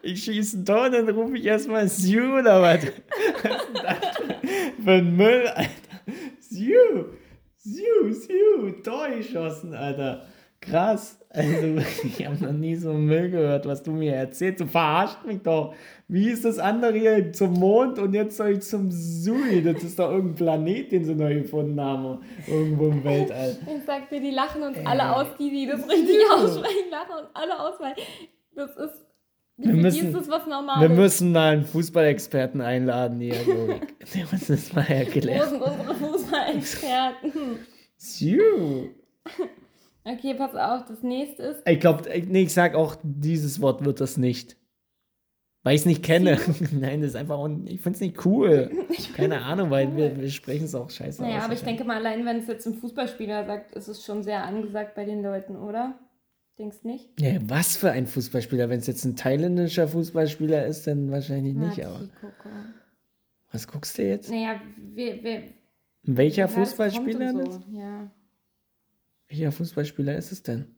[0.02, 2.84] Ich schieße ein Tor, dann rufe ich erstmal Siu oder was?
[3.42, 5.70] Was ist das für ein Müll, Alter?
[6.40, 7.04] Siu.
[7.56, 8.70] Siu, Siu.
[8.82, 10.26] Tor geschossen, Alter.
[10.60, 11.18] Krass.
[11.34, 11.66] Also,
[12.04, 14.60] ich habe noch nie so Müll gehört, was du mir erzählst.
[14.60, 15.74] Du verarscht mich doch.
[16.06, 19.62] Wie ist das andere hier zum Mond und jetzt soll ich zum Sui?
[19.62, 22.20] Das ist doch irgendein Planet, den sie neu gefunden haben.
[22.46, 23.56] Irgendwo im Weltall.
[23.66, 24.86] Ich sag dir, die lachen uns Ey.
[24.86, 27.94] alle aus, die, die das richtig aussprechen, lachen uns alle aus, weil
[28.54, 29.04] das ist,
[29.56, 30.90] Wir müssen- ist das was Wir Normales.
[30.96, 33.34] müssen mal einen Fußballexperten einladen hier.
[34.14, 35.48] Der uns das mal Wo erklärt.
[35.50, 37.58] sind unsere Fußballexperten?
[37.96, 38.88] Siu.
[40.04, 44.00] Okay, pass auf, das nächste ist Ich glaube, nee, ich sag auch, dieses Wort wird
[44.00, 44.56] das nicht.
[45.62, 46.38] Weil ich es nicht kenne.
[46.72, 48.70] Nein, das ist einfach, un ich finde es nicht cool.
[49.16, 51.44] Keine Ahnung, weil wir, wir sprechen es auch scheiße Naja, aus.
[51.44, 54.44] aber ich denke mal, allein wenn es jetzt ein Fußballspieler sagt, ist es schon sehr
[54.44, 55.98] angesagt bei den Leuten, oder?
[56.58, 57.18] Denkst nicht?
[57.18, 58.68] Ja, was für ein Fußballspieler?
[58.68, 61.78] Wenn es jetzt ein thailändischer Fußballspieler ist, dann wahrscheinlich nicht.
[61.78, 62.48] Na, Aber Kiko.
[63.50, 64.30] was guckst du jetzt?
[64.30, 65.42] Naja, wir, wir,
[66.02, 67.54] Welcher ja, Fußballspieler das?
[67.54, 67.62] so.
[67.72, 68.10] Ja.
[69.34, 70.76] Welcher Fußballspieler ist es denn?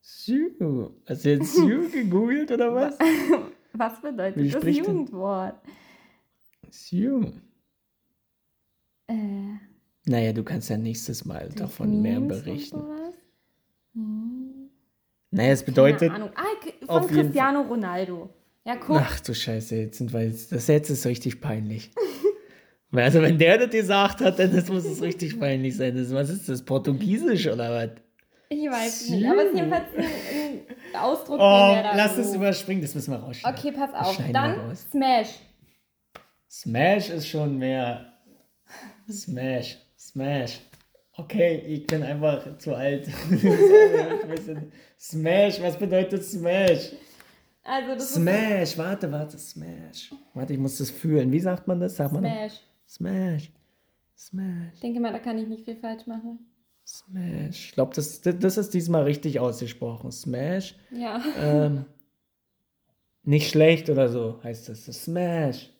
[0.00, 0.90] Siu.
[1.04, 2.98] Hast du jetzt Siu gegoogelt oder was?
[3.74, 5.60] Was bedeutet Wie das Jugendwort?
[6.70, 7.32] Siu.
[9.06, 9.14] Äh,
[10.06, 12.82] Naja, du kannst ja nächstes Mal davon mehr berichten.
[13.92, 14.70] Hm.
[15.30, 16.10] Naja, es bedeutet.
[16.10, 16.30] Keine Ahnung.
[16.36, 18.30] Ah, von Cristiano Ronaldo.
[18.64, 18.96] Ja, guck.
[18.96, 20.52] Ach du Scheiße, jetzt sind wir jetzt.
[20.52, 21.90] Das jetzt ist richtig peinlich.
[22.98, 25.96] Also, wenn der das gesagt hat, dann das muss es richtig peinlich sein.
[25.96, 26.62] Das, was ist das?
[26.62, 27.90] Portugiesisch oder was?
[28.48, 30.04] Ich weiß nicht, aber es ist jedenfalls ein,
[30.94, 33.58] ein Ausdruck, Oh, lass es überspringen, das müssen wir rausschneiden.
[33.58, 34.20] Okay, pass auf.
[34.32, 34.76] Dann.
[34.76, 35.28] Smash.
[36.48, 38.12] Smash ist schon mehr.
[39.10, 40.60] Smash, Smash.
[41.16, 43.08] Okay, ich bin einfach zu alt.
[45.00, 46.92] Smash, was bedeutet Smash?
[47.64, 50.12] Also Smash, warte, warte, Smash.
[50.34, 51.32] Warte, ich muss das fühlen.
[51.32, 51.96] Wie sagt man das?
[51.96, 52.50] Sagt ist man
[52.88, 53.52] Smash.
[54.16, 54.74] Smash.
[54.74, 56.38] Ich denke mal, da kann ich nicht viel falsch machen.
[56.86, 57.66] Smash.
[57.66, 60.12] Ich glaube, das, das ist diesmal richtig ausgesprochen.
[60.12, 60.76] Smash.
[60.90, 61.22] Ja.
[61.38, 61.84] Ähm,
[63.24, 64.86] nicht schlecht oder so heißt das.
[64.86, 65.70] das Smash.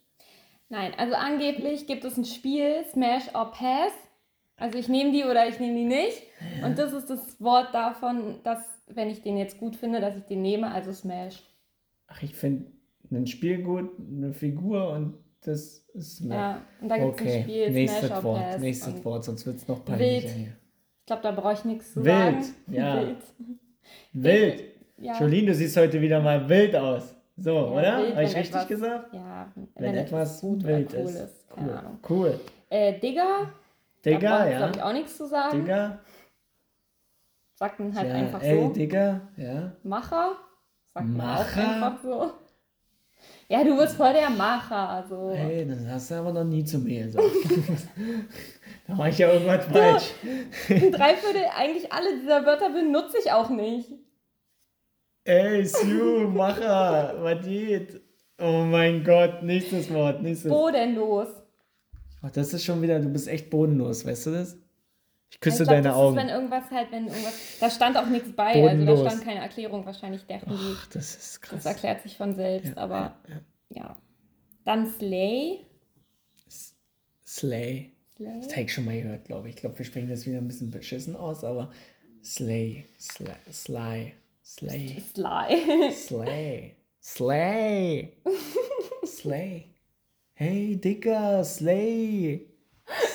[0.68, 3.92] Nein, also angeblich gibt es ein Spiel, Smash or Pass.
[4.56, 6.22] Also ich nehme die oder ich nehme die nicht.
[6.64, 10.24] Und das ist das Wort davon, dass, wenn ich den jetzt gut finde, dass ich
[10.24, 11.42] den nehme, also Smash.
[12.08, 12.72] Ach, ich finde
[13.12, 15.14] ein Spiel gut, eine Figur und
[15.46, 16.36] das ist Smash.
[16.36, 18.60] Ja, und da gibt es okay, ein Spiel, nächstes Smash or Wort.
[18.60, 20.46] Nächstes Wort, sonst wird es noch peinlicher Wild.
[21.00, 22.54] Ich glaube, da brauche ich nichts zu Wild, sagen.
[22.72, 23.00] ja.
[23.00, 23.16] Wild.
[24.12, 24.64] Wild.
[24.98, 25.18] Ja.
[25.20, 27.14] Jolene, du siehst heute wieder mal wild aus.
[27.36, 27.92] So, Ja, oder?
[27.96, 29.12] Habe ich richtig etwas- gesagt?
[29.14, 31.14] Ja, wenn, Wenn, etwas gut wild cool ist.
[31.16, 31.46] ist.
[31.56, 31.80] Cool.
[32.08, 32.40] Cool.
[32.70, 33.52] Äh, Digga,
[34.02, 34.58] da Digga, brauche ich, ja.
[34.58, 35.60] glaube ich, auch nichts zu sagen.
[35.60, 35.98] Digga.
[37.54, 38.68] Sagt man halt ja, einfach ey, so.
[38.70, 39.72] Digga, ja.
[39.82, 40.36] Macher?
[40.94, 41.68] Sagt man auch Macher?
[41.84, 42.32] einfach so.
[43.48, 44.88] Ja, du bist voll der Macher.
[44.88, 45.30] Also.
[45.32, 47.24] Hey, das hast du aber noch nie zu mir gesagt.
[48.88, 50.10] da mache ich ja irgendwas falsch.
[50.68, 53.92] Ein Dreiviertel, eigentlich alle dieser Wörter benutze ich auch nicht.
[55.24, 58.00] Ey, Sue, Macher, was geht?
[58.38, 60.50] Oh mein Gott, nächstes Wort, nächstes.
[60.50, 61.28] Bodenlos.
[62.22, 64.58] Ach, das ist schon wieder, du bist echt bodenlos, weißt du das?
[65.36, 66.16] Ich küsse ich glaub, deine das Augen.
[66.16, 67.34] Ist, wenn irgendwas halt, wenn irgendwas.
[67.60, 69.02] Da stand auch nichts bei, also Bodenlos.
[69.04, 69.84] da stand keine Erklärung.
[69.84, 71.62] Wahrscheinlich dachten die, Ach, das ist krass.
[71.62, 73.34] das erklärt sich von selbst, Ja, aber ja,
[73.68, 73.76] ja.
[73.82, 73.96] ja.
[74.64, 75.66] Dann Slay.
[77.26, 77.92] Slay.
[78.16, 78.40] Slay.
[78.40, 79.56] Das habe ich schon mal gehört, glaube ich.
[79.56, 81.70] Ich glaube, wir sprechen das wieder ein bisschen beschissen aus, aber
[82.24, 82.86] Slay.
[82.98, 83.34] Slay.
[83.52, 84.12] Sly.
[84.42, 85.00] Slay.
[85.00, 85.92] Sly.
[85.92, 86.76] Slay.
[87.02, 88.16] Slay.
[89.06, 89.64] Slay.
[90.32, 92.46] Hey, Dicker, Slay.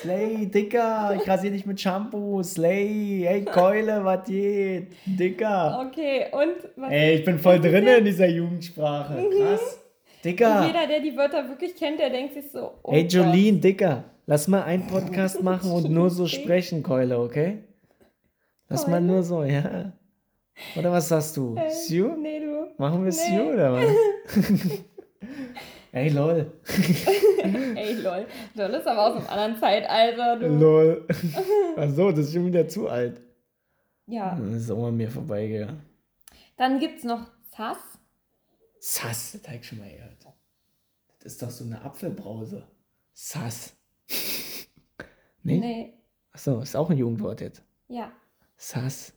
[0.02, 1.16] Slay, Dicker.
[1.22, 2.42] Ich rasiere dich mit Shampoo.
[2.42, 3.24] Slay.
[3.28, 4.88] Hey, Keule, was geht?
[5.06, 5.86] Dicker.
[5.88, 9.14] Okay, und was Ey, ich bin voll drin in dieser Jugendsprache.
[9.14, 9.62] Krass.
[9.62, 10.66] Und Dicker.
[10.66, 13.14] jeder, der die Wörter wirklich kennt, der denkt sich so, oh Hey, Gott.
[13.14, 14.04] Jolene, Dicker.
[14.26, 17.60] Lass mal einen Podcast machen und nur so sprechen, Keule, okay?
[18.70, 19.06] Lass mal Keule?
[19.06, 19.92] nur so, ja.
[20.78, 21.56] Oder was sagst du?
[21.56, 22.16] Äh, Sue?
[22.20, 22.68] Nee, du.
[22.78, 23.38] Machen wir nee.
[23.38, 23.86] Sue oder was?
[25.94, 26.52] Ey, lol.
[27.44, 28.26] Ey, lol.
[28.54, 30.48] Lol ist aber aus einem anderen Zeitalter, du.
[30.48, 31.08] Lol.
[31.76, 33.22] Achso, das ist schon wieder zu alt.
[34.06, 34.36] Ja.
[34.36, 35.82] Das ist auch an mir vorbeigegangen.
[36.56, 37.78] Dann gibt's noch Sass.
[38.80, 40.12] Sass, das habe ich schon mal gehört.
[41.20, 42.64] Das ist doch so eine Apfelbrause.
[43.14, 43.76] Sass.
[45.44, 45.58] nee?
[45.60, 45.94] Nee.
[46.32, 47.64] Achso, ist auch ein Jugendwort jetzt.
[47.90, 48.12] Ja.
[48.56, 49.14] Sass.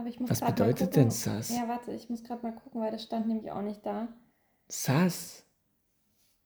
[0.00, 1.50] Aber ich muss Was bedeutet denn Sass?
[1.50, 4.08] Ja, warte, ich muss gerade mal gucken, weil das stand nämlich auch nicht da.
[4.66, 5.44] Sass.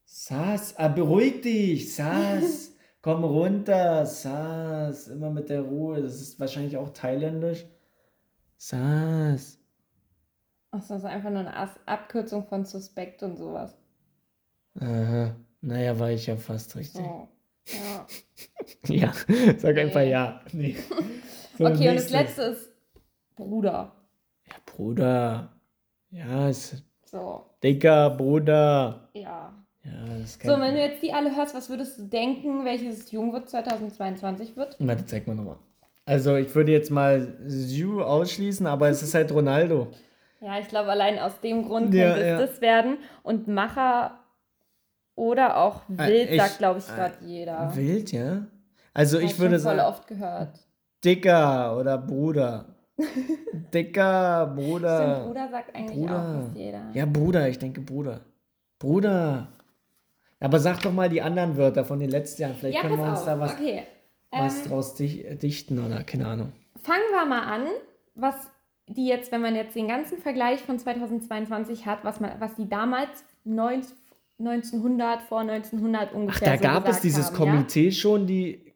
[0.04, 0.76] Sass.
[0.76, 1.94] Ah, beruhig dich.
[1.94, 2.72] Sass.
[3.00, 4.04] Komm runter.
[4.06, 5.06] Sass.
[5.06, 6.02] Immer mit der Ruhe.
[6.02, 7.64] Das ist wahrscheinlich auch thailändisch.
[8.56, 9.60] Sass.
[10.72, 13.76] Achso, das ist einfach nur eine As Abkürzung von Suspekt und sowas.
[14.80, 15.36] Aha.
[15.60, 17.02] Naja, war ich ja fast richtig.
[17.02, 17.28] So.
[17.66, 18.06] Ja.
[18.88, 19.12] Ja,
[19.58, 20.10] sag einfach Nee.
[20.10, 20.40] ja.
[20.52, 20.76] Nee.
[21.56, 22.10] So, Okay, und das nächstes.
[22.10, 22.73] letzte ist
[23.36, 23.92] Bruder.
[24.46, 25.48] Ja, Bruder.
[26.10, 29.08] Ja, ist So, dicker Bruder.
[29.14, 29.52] ja.
[29.84, 33.10] Ja, das So, kennt wenn du jetzt die alle hörst, was würdest du denken, welches
[33.10, 34.76] Jugendwort 2022 wird?
[34.78, 35.56] Warte, zeig mal nochmal.
[36.06, 39.88] Also, ich würde jetzt mal Ju ausschließen, aber es ist halt Ronaldo.
[40.40, 42.38] Ja, ich glaube, allein aus dem Grund Ja, könnte es ja.
[42.46, 42.98] das werden.
[43.22, 44.18] Und Macher
[45.14, 47.74] oder auch Äh, Wild ich- sagt, glaube ich, äh, gerade jeder.
[47.74, 48.42] Wild, ja?
[48.92, 50.60] Also, Hab ich würde schon voll sagen, oft gehört.
[51.02, 52.73] dicker oder Bruder.
[53.72, 55.24] Dicker Stimmt, Bruder.
[55.26, 56.18] Bruder sagt eigentlich Bruder.
[56.18, 56.90] auch fast jeder.
[56.94, 58.20] Ja, Bruder, ich denke Bruder.
[58.78, 59.48] Bruder.
[60.40, 62.54] Aber sag doch mal die anderen Wörter von den letzten Jahren.
[62.54, 63.26] Vielleicht Ja, können wir uns auf.
[63.26, 63.82] da was, okay.
[64.30, 66.52] was Ähm, draus dich- dichten oder keine Ahnung.
[66.82, 67.62] fangen wir mal an,
[68.14, 68.34] was
[68.88, 72.68] die jetzt, wenn man jetzt den ganzen Vergleich von 2022 hat, was, man, was die
[72.68, 73.96] damals 19,
[74.38, 78.72] 1900, vor 1900 Ach, ungefähr da so gab es dieses haben, Komitee schon, die Ja?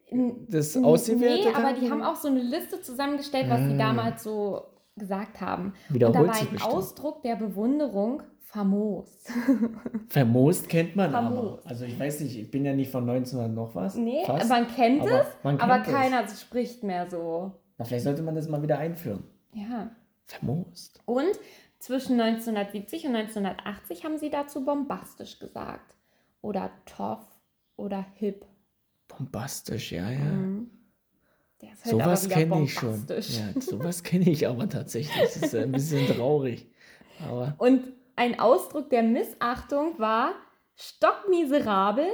[0.49, 1.79] Das ausgewertet Nee, aber haben?
[1.79, 3.77] die haben auch so eine Liste zusammengestellt, was sie Ah.
[3.77, 4.61] damals so
[4.95, 5.65] gesagt haben.
[5.89, 6.63] Und da Wiederholt war ein bestimmt.
[6.73, 9.23] Ausdruck der Bewunderung famos.
[10.09, 11.35] Vermoost kennt man aber.
[11.35, 11.65] Famos.
[11.65, 13.95] Also ich weiß nicht, ich bin ja nicht von 1900 noch was.
[13.95, 14.49] Nee, fast.
[14.49, 15.93] man kennt Aber es, man aber kennt es.
[15.93, 17.51] keiner spricht mehr so.
[17.77, 19.23] Na, vielleicht sollte man das mal wieder einführen.
[19.53, 19.91] Ja.
[20.25, 21.01] Vermoost.
[21.05, 21.39] Und
[21.79, 25.95] zwischen 1970 und 1980 haben sie dazu bombastisch gesagt.
[26.41, 27.25] Oder tough
[27.77, 28.45] oder hip.
[29.09, 30.19] Bombastisch, ja, ja.
[30.19, 30.69] Mhm.
[31.61, 33.05] Halt sowas kenne ich schon.
[33.09, 35.13] Ja, sowas kenne ich aber tatsächlich.
[35.21, 36.67] Das ist ein bisschen traurig.
[37.27, 37.83] Aber Und
[38.15, 40.33] ein Ausdruck der Missachtung war
[40.75, 42.07] stockmiserabel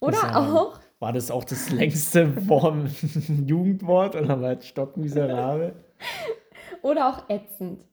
[0.00, 2.86] oder ja- auch war das auch das längste Form
[3.46, 5.74] Jugendwort oder war es stockmiserabel?
[6.82, 7.84] oder auch ätzend.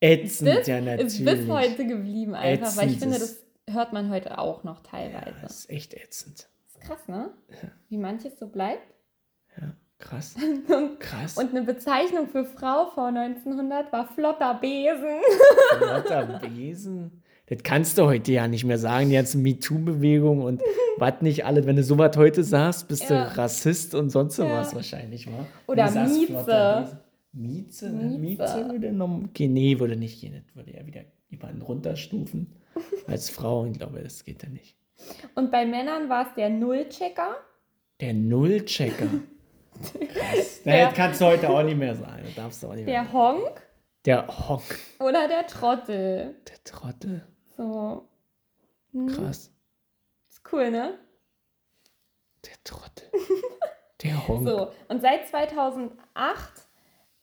[0.00, 1.20] Ätzend, Das ja, natürlich.
[1.20, 4.80] ist bis heute geblieben einfach, weil ich Ätzend finde, das hört man heute auch noch
[4.80, 5.34] teilweise.
[5.42, 6.48] Das ist echt ätzend.
[6.86, 7.30] Krass, ne?
[7.88, 8.82] Wie manches so bleibt.
[9.60, 10.34] Ja, krass.
[10.68, 11.36] Und, Krass.
[11.38, 15.20] und eine Bezeichnung für Frau vor 1900 war flotter Besen.
[15.78, 17.22] Flotter Besen.
[17.46, 20.62] Das kannst du heute ja nicht mehr sagen, die ganze MeToo-Bewegung und
[20.98, 21.66] was nicht alles.
[21.66, 23.28] Wenn du sowas heute sagst, bist Ja.
[23.28, 24.44] du Rassist und sonst Ja.
[24.46, 25.46] sowas wahrscheinlich, wa?
[25.66, 26.98] Oder Mieze.
[27.32, 27.90] Mieze?
[27.90, 27.90] Mieze.
[28.18, 29.22] Mieze würde noch.
[29.28, 30.34] Okay, nee, würde nicht gehen.
[30.46, 32.52] Das würde ja wieder jemanden runterstufen.
[33.06, 34.76] Als Frau, ich glaube, das geht ja nicht.
[35.34, 37.36] Und bei Männern war es der Nullchecker.
[38.00, 39.08] Der Nullchecker.
[40.12, 40.62] Krass.
[40.64, 42.22] Der- das kannst du heute auch nicht mehr sagen.
[42.24, 43.02] Das darfst du auch nicht mehr.
[43.02, 43.62] Der Honk
[44.06, 44.78] Der Honk.
[45.00, 46.36] oder der Trottel.
[46.48, 47.26] Der Trottel.
[47.56, 48.08] So.
[48.92, 49.50] Hm, Krass.
[50.28, 50.98] Ist cool, ne?
[52.44, 53.08] Der Trottel.
[54.02, 54.48] Der Honk.
[54.48, 55.98] So, und seit 2008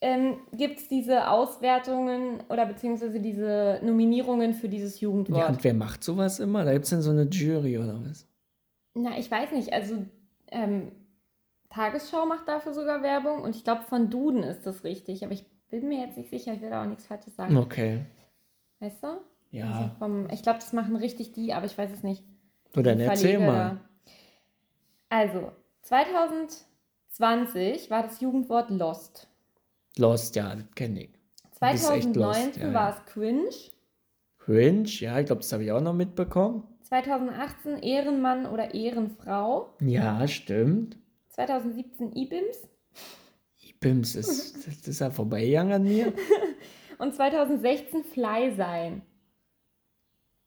[0.02, 5.48] ähm, gibt es diese Auswertungen oder beziehungsweise diese Nominierungen für dieses Ja, Jugendwort.
[5.48, 6.64] und wer macht sowas immer?
[6.64, 8.26] Da gibt es dann so eine Jury oder was?
[8.94, 10.04] Na, ich weiß nicht, also
[10.50, 10.92] ähm,
[11.70, 15.46] Tagesschau macht dafür sogar Werbung und ich glaube von Duden ist das richtig, aber ich
[15.70, 17.56] bin mir jetzt nicht sicher, ich will da auch nichts Falsches sagen.
[17.56, 18.00] Okay.
[18.80, 19.06] Weißt du?
[19.06, 19.96] Also Ja.
[19.98, 22.22] vom, ich glaube, das machen richtig die, aber ich weiß es nicht.
[22.74, 23.78] So, dann erzähl mal.
[25.08, 29.28] Also, 2020 war das Jugendwort Lost.
[29.98, 31.10] Lost, ja, das kenne ich.
[31.60, 33.50] Du bist echt 2019 lost, ja, war es Cringe.
[34.38, 36.64] Cringe, ja, ich glaube, das habe ich auch noch mitbekommen.
[36.82, 39.74] 2018 Ehrenmann oder Ehrenfrau.
[39.80, 40.96] Ja, stimmt.
[41.30, 42.68] 2017 IBIMS.
[43.82, 46.12] Bims, ist, das ist ja vorbeigegangen an mir.
[46.98, 49.02] Und 2016 Fly sein.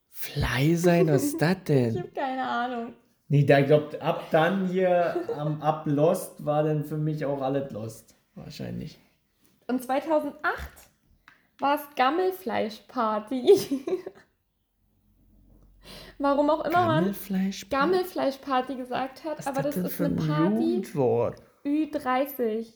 [0.10, 1.98] Fly sein, was ist das Ich denn?
[2.00, 2.94] habe keine Ahnung.
[3.28, 7.72] Nee, da glaubt, ab dann hier, am ab Lost war dann für mich auch alles
[7.72, 8.16] Lost.
[8.36, 9.00] Wahrscheinlich.
[9.68, 10.36] Und 2008
[11.60, 13.86] war es Gammelfleischparty.
[16.18, 17.70] Warum auch immer man Gammelfleisch?
[17.70, 21.42] Gammelfleischparty gesagt hat, Was aber das ist eine ein Party Jugendwort?
[21.66, 22.74] Ü30.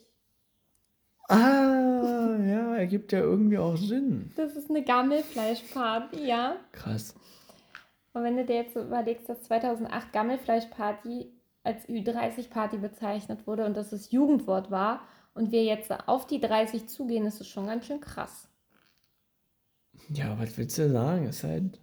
[1.28, 4.32] Ah, ja, ergibt ja irgendwie auch Sinn.
[4.36, 6.56] Das ist eine Gammelfleischparty, ja.
[6.72, 7.16] Krass.
[8.14, 11.32] Und wenn du dir jetzt so überlegst, dass 2008 Gammelfleischparty
[11.64, 15.02] als Ü30-Party bezeichnet wurde und dass es Jugendwort war
[15.40, 18.50] und wir jetzt auf die 30 zugehen, ist es schon ganz schön krass.
[20.10, 21.28] Ja, was willst du sagen?
[21.28, 21.80] Ist halt.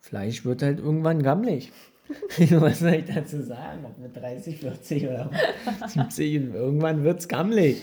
[0.00, 1.72] Fleisch wird halt irgendwann gammelig.
[2.50, 3.86] was soll ich dazu sagen?
[3.86, 5.30] Ob mit 30, 40 oder
[5.88, 7.82] 70, irgendwann wird es gammelig.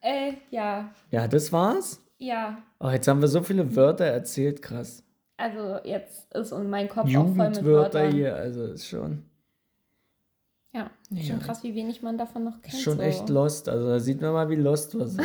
[0.00, 0.90] Äh, ja.
[1.10, 2.02] Ja, das war's?
[2.16, 2.62] Ja.
[2.80, 5.04] Oh, jetzt haben wir so viele Wörter erzählt, krass.
[5.36, 8.12] Also jetzt ist und mein Kopf auch voll mit Jugendwörter Wörtern.
[8.12, 9.24] hier, also ist schon,
[10.78, 11.22] Ja, Ja.
[11.22, 12.74] schon krass, wie wenig man davon noch kennt.
[12.74, 13.02] ist schon so.
[13.02, 13.68] echt lost.
[13.68, 15.24] Also da sieht man mal, wie lost wir sind.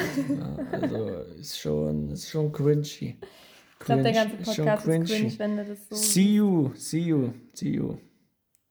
[0.71, 3.17] also ist schon, ist schon cringy.
[3.79, 5.05] Ich glaube, der ganze ist Podcast ist cringy.
[5.05, 5.95] cringe, wenn du das so.
[5.95, 7.97] See you, see you, see you.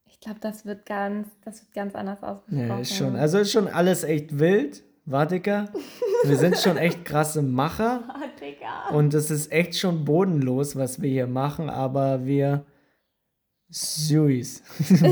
[0.06, 2.68] Ich glaube, das wird ganz, das wird ganz anders ausgesprochen.
[2.68, 4.82] Ja, ist schon, also ist schon alles echt wild.
[5.04, 5.68] Wartiger.
[6.24, 8.02] Wir sind schon echt krasse Macher.
[8.40, 8.96] Digga.
[8.96, 12.64] Und es ist echt schon bodenlos, was wir hier machen, aber wir
[13.70, 14.62] süß.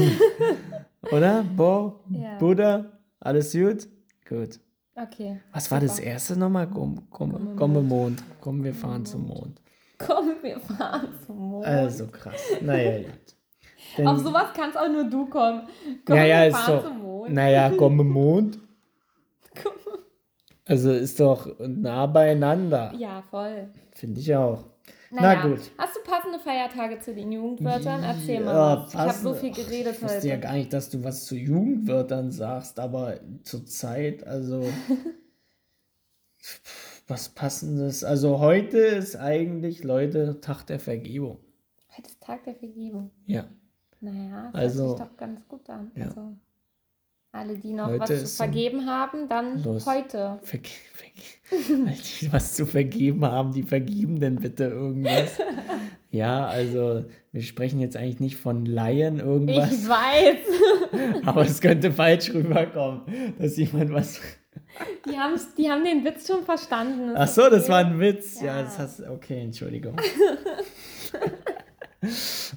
[1.10, 1.42] Oder?
[1.56, 2.36] Bo, Ja.
[2.38, 2.86] Buddha,
[3.20, 3.88] alles gut?
[4.28, 4.60] Gut.
[4.94, 5.40] Okay.
[5.52, 6.08] Was war das Super.
[6.08, 6.68] erste nochmal?
[6.68, 8.22] Komm, komm, Komm, komm, Mond.
[8.40, 9.60] Komm, wir fahren zum Mond.
[9.98, 11.64] Komm, wir fahren zum Mond.
[11.66, 12.34] Also krass.
[12.60, 12.98] Naja,
[13.96, 14.06] gut.
[14.06, 15.62] Auf sowas kannst auch nur du kommen.
[16.04, 16.84] Komm, naja, wir ist fahren doch.
[16.84, 17.32] zum Mond.
[17.32, 18.58] Naja, komm Mond.
[19.62, 19.72] Komm.
[20.66, 22.92] Also ist doch nah beieinander.
[22.96, 23.70] Ja, voll.
[23.92, 24.64] Finde ich auch.
[25.12, 25.60] Naja, Na gut.
[25.76, 28.02] Hast du passende Feiertage zu den Jugendwörtern?
[28.04, 28.86] Erzähl mal Ja.
[28.88, 30.40] Ich habe so viel geredet Ich wusste ja heute.
[30.42, 34.62] gar nicht, dass du was zu Jugendwörtern sagst, aber zur Zeit, also
[37.08, 38.04] was passendes.
[38.04, 41.38] Also heute ist eigentlich, Leute, Tag der Vergebung.
[41.96, 43.10] Heute ist Tag der Vergebung.
[43.26, 43.46] Ja.
[44.00, 45.90] Naja, das Also- hört sich doch ganz gut an.
[45.96, 46.04] Ja.
[46.06, 46.36] Also,
[47.32, 49.86] alle, die noch Heute was zu vergeben haben, dann Los.
[49.86, 50.38] heute.
[50.42, 50.68] Verge
[51.50, 55.38] die was zu vergeben haben, die vergeben denn bitte irgendwas.
[56.12, 61.22] Ja, also wir sprechen jetzt eigentlich nicht von Laien irgendwas, Ich weiß.
[61.24, 63.02] aber es könnte falsch rüberkommen,
[63.38, 64.20] dass jemand was.
[65.06, 67.12] Die, haben's, die haben den Witz schon verstanden.
[67.14, 67.68] Ach so, das okay.
[67.72, 68.40] war ein Witz.
[68.40, 68.62] Ja, Ja.
[68.64, 69.94] das hast okay, Entschuldigung.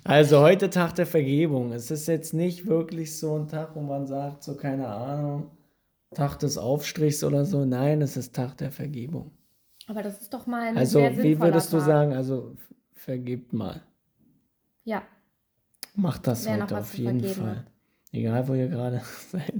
[0.04, 1.74] Also heute Tag der Vergebung.
[1.74, 5.52] Es ist jetzt nicht wirklich so ein Tag, wo man sagt, so keine Ahnung,
[6.14, 7.66] Tag des Aufstrichs oder so.
[7.66, 9.32] Nein, es ist Tag der Vergebung.
[9.88, 11.86] Aber das ist doch mal ein Also sehr wie würdest du Tag.
[11.86, 12.56] sagen, also
[12.94, 13.82] vergebt mal.
[14.86, 15.04] Ja,
[15.96, 17.58] Macht das Wer heute auf jeden Fall.
[17.58, 17.66] hat.
[18.12, 19.02] Egal, wo ihr gerade
[19.32, 19.54] seid.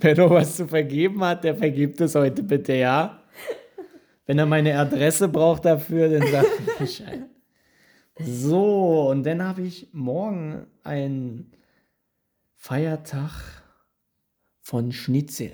[0.00, 3.20] Wer noch was zu vergeben hat, der vergibt es heute bitte, ja?
[4.26, 7.22] Wenn er meine Adresse braucht dafür, dann sagt er Bescheid.
[8.20, 11.50] So, und dann habe ich morgen einen
[12.54, 13.32] Feiertag
[14.60, 15.50] von Schnitzel.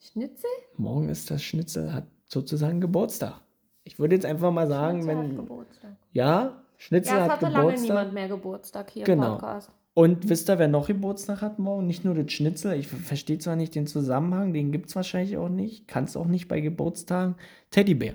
[0.00, 0.50] Schnitzel?
[0.76, 3.40] Morgen ist das Schnitzel, hat sozusagen Geburtstag.
[3.84, 5.36] Ich würde jetzt einfach mal sagen, Schnitzel hat wenn.
[5.36, 5.96] Geburtstag.
[6.12, 7.88] Ja, Schnitzel Ja, es hat hatte lange Geburtstag.
[7.88, 9.34] niemand mehr Geburtstag hier Genau.
[9.34, 9.70] im Podcast.
[9.94, 11.86] Und wisst ihr, wer noch Geburtstag hat morgen?
[11.86, 12.72] Nicht nur das Schnitzel.
[12.74, 15.86] Ich verstehe zwar nicht den Zusammenhang, den gibt es wahrscheinlich auch nicht.
[15.86, 17.36] Kann es auch nicht bei Geburtstagen.
[17.70, 18.14] Teddybär.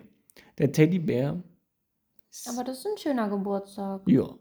[0.58, 1.42] Der Teddybär.
[2.48, 4.02] Aber das ist ein schöner Geburtstag.
[4.08, 4.36] ja.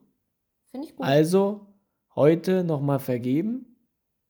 [0.70, 1.06] Finde ich gut.
[1.06, 1.66] Also
[2.14, 3.76] heute nochmal vergeben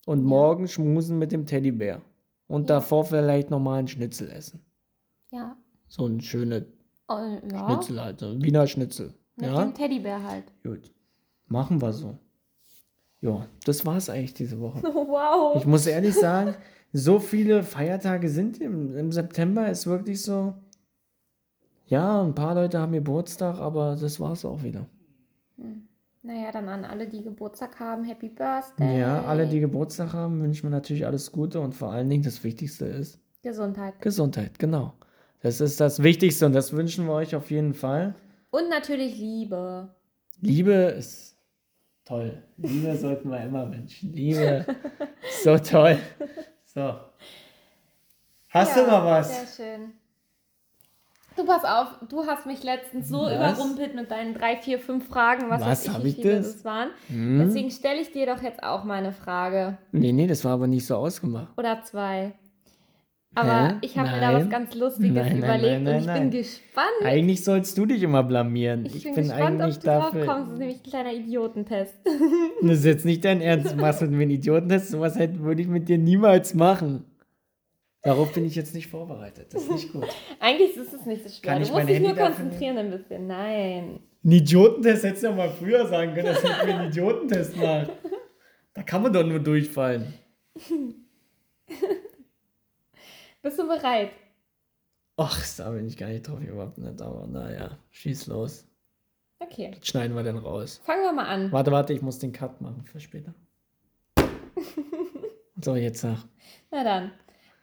[0.07, 2.03] und morgen schmusen mit dem Teddybär.
[2.47, 2.77] Und Ja.
[2.77, 4.65] davor vielleicht nochmal ein Schnitzel essen.
[5.31, 5.57] ja.
[5.89, 6.63] So ein schöner
[7.09, 7.67] Äh, ja.
[7.71, 8.19] Schnitzel halt.
[8.21, 9.15] So ein Wiener Schnitzel.
[9.37, 10.45] Mit Ja, dem Teddybär halt.
[10.65, 10.93] gut.
[11.47, 12.19] Machen wir so.
[13.21, 14.81] Ja, das war's eigentlich diese Woche.
[14.95, 15.57] Wow.
[15.57, 16.55] Ich muss ehrlich sagen,
[16.93, 20.55] so viele Feiertage sind im, im September, ist wirklich so.
[21.87, 24.87] Ja, ein paar Leute haben Geburtstag, aber das war's auch wieder.
[26.23, 28.99] Naja, dann an alle, die Geburtstag haben, Happy Birthday.
[28.99, 32.43] Ja, alle, die Geburtstag haben, wünschen wir natürlich alles Gute und vor allen Dingen das
[32.43, 34.01] Wichtigste ist Gesundheit.
[34.01, 34.95] Gesundheit, genau.
[35.41, 38.17] Das ist das Wichtigste und das wünschen wir euch auf jeden Fall.
[38.51, 39.95] Und natürlich Liebe.
[40.41, 41.37] Liebe ist
[42.05, 42.43] toll.
[42.57, 44.13] Liebe sollten wir immer wünschen.
[44.13, 44.67] Liebe
[45.29, 45.99] ist so toll.
[46.65, 46.95] So.
[48.49, 49.57] Hast du noch was?
[49.57, 49.93] Sehr schön.
[51.37, 53.35] Du pass auf, du hast mich letztens so Was?
[53.35, 56.55] überrumpelt mit deinen drei, vier, fünf Fragen, was, Was, weiß ich, wie viele das?
[56.55, 56.89] das waren.
[57.09, 57.39] Hm?
[57.47, 59.77] Deswegen stelle ich dir doch jetzt auch mal eine Frage.
[59.93, 61.49] Nee, nee, das war aber nicht so ausgemacht.
[61.59, 62.33] Oder zwei.
[63.35, 63.75] Aber Hä?
[63.83, 64.51] ich habe mir da was Nein.
[64.51, 66.31] ganz Lustiges Nein, nein, überlegt nein, und ich nein, bin nein.
[66.31, 66.87] gespannt.
[67.05, 68.87] Eigentlich sollst du dich immer blamieren.
[68.87, 70.25] Ich, Ich, bin, bin, gespannt, eigentlich ob du drauf dafür.
[70.27, 70.45] kommst.
[70.47, 71.95] Das ist nämlich ein kleiner Idiotentest.
[72.63, 73.73] Das ist jetzt nicht dein Ernst.
[73.73, 74.89] Du machst mit mir einen Idiotentest.
[74.91, 77.05] Sowas hätte, würde ich mit dir niemals machen.
[78.07, 79.53] Darauf bin ich jetzt nicht vorbereitet.
[79.53, 80.07] Das ist nicht gut.
[80.39, 81.55] Eigentlich ist es nicht so schwer.
[81.55, 83.27] Kann du ich musst dich nur konzentrieren ein bisschen.
[83.27, 83.99] Nein.
[84.25, 87.91] Ein Idiotentest hättest du ja mal früher sagen können, dass ich mir einen Idiotentest mache.
[88.75, 90.15] Da kann man doch nur durchfallen.
[93.43, 94.13] Bist du bereit?
[95.17, 98.69] Ach, da bin ich gar nicht drauf überhaupt nicht, aber naja, schieß los.
[99.41, 99.73] Okay.
[99.77, 100.81] Das schneiden wir dann raus.
[100.85, 101.51] Fangen wir mal an.
[101.51, 103.35] Warte, warte, ich muss den Cut machen für später.
[105.61, 106.19] so, jetzt sag.
[106.71, 107.11] Na dann.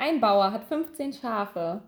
[0.04, 1.82] Ein Bauer hat 15 Schafe.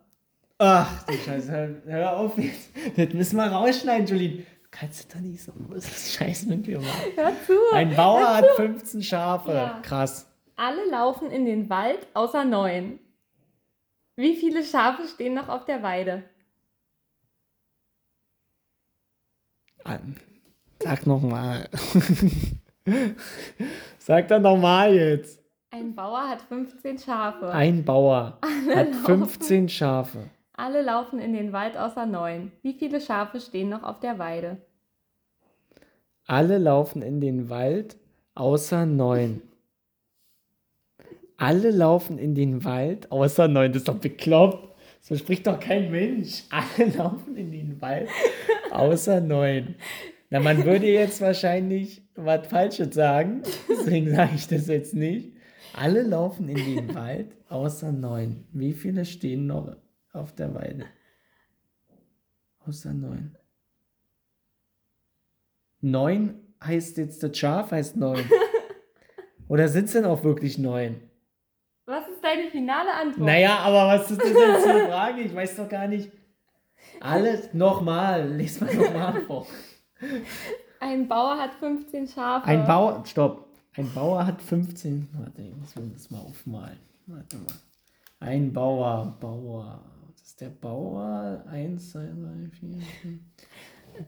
[0.57, 2.69] Ach, du Scheiße, hör, hör auf jetzt.
[2.95, 4.37] Das müssen wir rausschneiden, Jolene.
[4.37, 7.11] Du kannst doch nicht so das Scheiß mit mir machen.
[7.17, 7.53] Hör zu.
[7.73, 9.51] Ein Bauer hat 15 Schafe.
[9.51, 9.81] Ja.
[9.83, 10.31] Krass.
[10.55, 12.99] Alle laufen in den Wald außer neun.
[14.15, 16.23] Wie viele Schafe stehen noch auf der Weide?
[19.85, 20.15] Ähm,
[20.81, 21.67] Sag nochmal.
[23.99, 25.44] Sag doch nochmal jetzt.
[25.71, 27.51] Ein Bauer hat 15 Schafe.
[27.51, 28.39] Ein Bauer
[28.73, 30.29] hat 15 Schafe.
[30.53, 32.51] Alle laufen in den Wald außer neun.
[32.61, 34.57] Wie viele Schafe stehen noch auf der Weide?
[36.27, 37.97] Alle laufen in den Wald,
[38.35, 39.41] außer neun.
[41.37, 43.73] Alle laufen in den Wald, außer neun.
[43.73, 44.73] Das ist doch bekloppt.
[45.01, 46.43] So spricht doch kein Mensch.
[46.49, 48.09] Alle laufen in den Wald,
[48.71, 49.75] außer neun.
[50.31, 53.43] Na, man würde jetzt wahrscheinlich was Falsches sagen.
[53.69, 55.34] Deswegen sage ich das jetzt nicht.
[55.77, 58.47] Alle laufen in den Wald, außer neun.
[58.53, 59.75] Wie viele stehen noch
[60.13, 60.85] auf der Weide?
[62.65, 63.35] Außer neun.
[65.81, 68.23] Neun heißt jetzt, das Schaf heißt neun.
[69.49, 71.01] Oder sind es denn auch wirklich neun?
[71.85, 73.25] Was ist deine finale Antwort?
[73.25, 75.21] Naja, aber was ist das jetzt für eine Frage?
[75.21, 76.09] Ich weiß doch gar nicht.
[77.01, 78.29] Alles nochmal.
[78.29, 79.45] Lies mal nochmal vor.
[80.79, 82.47] Ein Bauer hat 15 Schafe.
[82.47, 83.44] Ein Bauer, stopp.
[83.77, 85.09] Ein Bauer hat 15.
[85.13, 86.77] Warte, ich muss mir das mal aufmalen.
[87.07, 87.45] Warte mal.
[88.19, 89.81] Ein Bauer, Bauer.
[90.17, 91.43] Das ist der Bauer.
[91.49, 92.69] 1, 2, 3, 4,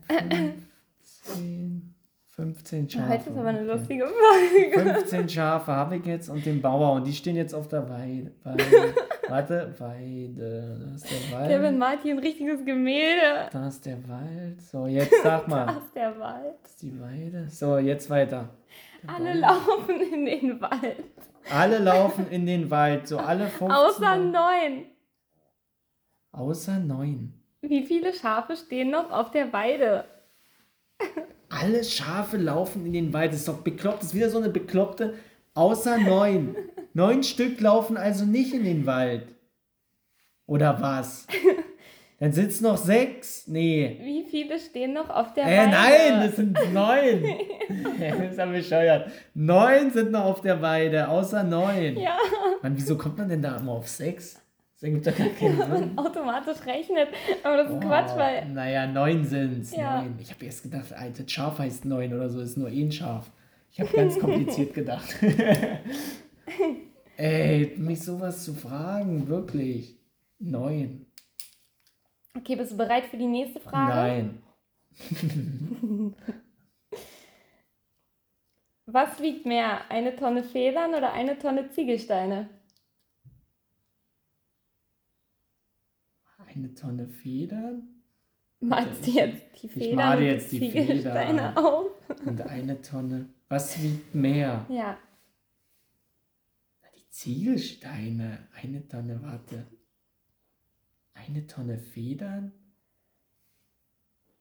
[0.08, 0.54] 5,
[1.02, 1.94] 10,
[2.30, 3.10] 15 Schafe.
[3.10, 4.80] Heute ist aber eine lustige Folge.
[5.00, 8.32] 15 Schafe habe ich jetzt und den Bauer und die stehen jetzt auf der Weide.
[8.44, 8.94] Weide.
[9.28, 10.80] Warte, Weide.
[10.88, 11.50] Da ist der Wald.
[11.50, 13.50] Kevin malt hier ein richtiges Gemälde.
[13.52, 14.62] Da ist der Wald.
[14.62, 15.78] So, jetzt sag Da mal.
[15.78, 16.56] ist der Wald.
[16.64, 17.50] Das ist die Weide.
[17.50, 18.50] So, jetzt weiter.
[19.06, 21.04] Alle laufen in den Wald.
[21.50, 23.08] Alle laufen in den Wald.
[23.08, 23.72] So alle 15.
[23.72, 24.86] Außer neun.
[26.32, 27.34] Außer neun.
[27.62, 30.06] Wie viele Schafe stehen noch auf der Weide?
[31.50, 33.32] Alle Schafe laufen in den Wald.
[33.32, 34.00] Das ist doch bekloppt.
[34.00, 35.16] Das ist wieder so eine bekloppte.
[35.54, 36.56] Außer neun.
[36.94, 39.36] neun Stück laufen also nicht in den Wald.
[40.46, 41.28] Oder was?
[42.20, 43.48] Dann sind es noch sechs.
[43.48, 44.00] Nee.
[44.02, 45.70] Wie viele stehen noch auf der Äh, Weide?
[45.72, 47.24] nein, das sind neun.
[48.00, 49.12] das ist ja bescheuert.
[49.36, 51.96] Neun sind noch auf der Weide, außer neun.
[51.98, 52.18] Ja,
[52.64, 54.42] Mann, wieso kommt man denn da immer auf sechs?
[54.74, 55.98] Das ergibt doch gar keinen Sinn.
[55.98, 57.08] automatisch rechnet.
[57.44, 58.46] Aber das ist Oh, Quatsch, weil.
[58.50, 59.76] Naja, neun sind's.
[59.76, 60.02] Ja.
[60.02, 60.16] Neun.
[60.20, 63.30] Ich habe erst gedacht, das Schaf heißt neun oder so, ist nur ein Schaf.
[63.72, 65.16] Ich habe ganz kompliziert gedacht.
[67.18, 69.98] Ey, mich sowas zu fragen, wirklich.
[70.40, 71.07] Neun.
[72.38, 73.94] Okay, bist du bereit für die nächste Frage?
[73.94, 74.44] Nein.
[78.86, 79.90] Was wiegt mehr?
[79.90, 82.50] Eine Tonne Federn oder eine Tonne Ziegelsteine?
[86.48, 87.98] Eine Tonne Federn
[88.60, 91.58] Malst du jetzt die Federn male und jetzt die Ziegelsteine Federn.
[91.58, 91.92] auf?
[92.26, 93.30] und eine Tonne.
[93.50, 94.66] Was wiegt mehr?
[94.70, 94.98] Ja,
[96.96, 98.48] Die Ziegelsteine.
[98.54, 99.68] Eine Tonne, warte.
[101.28, 102.52] Eine Tonne Federn?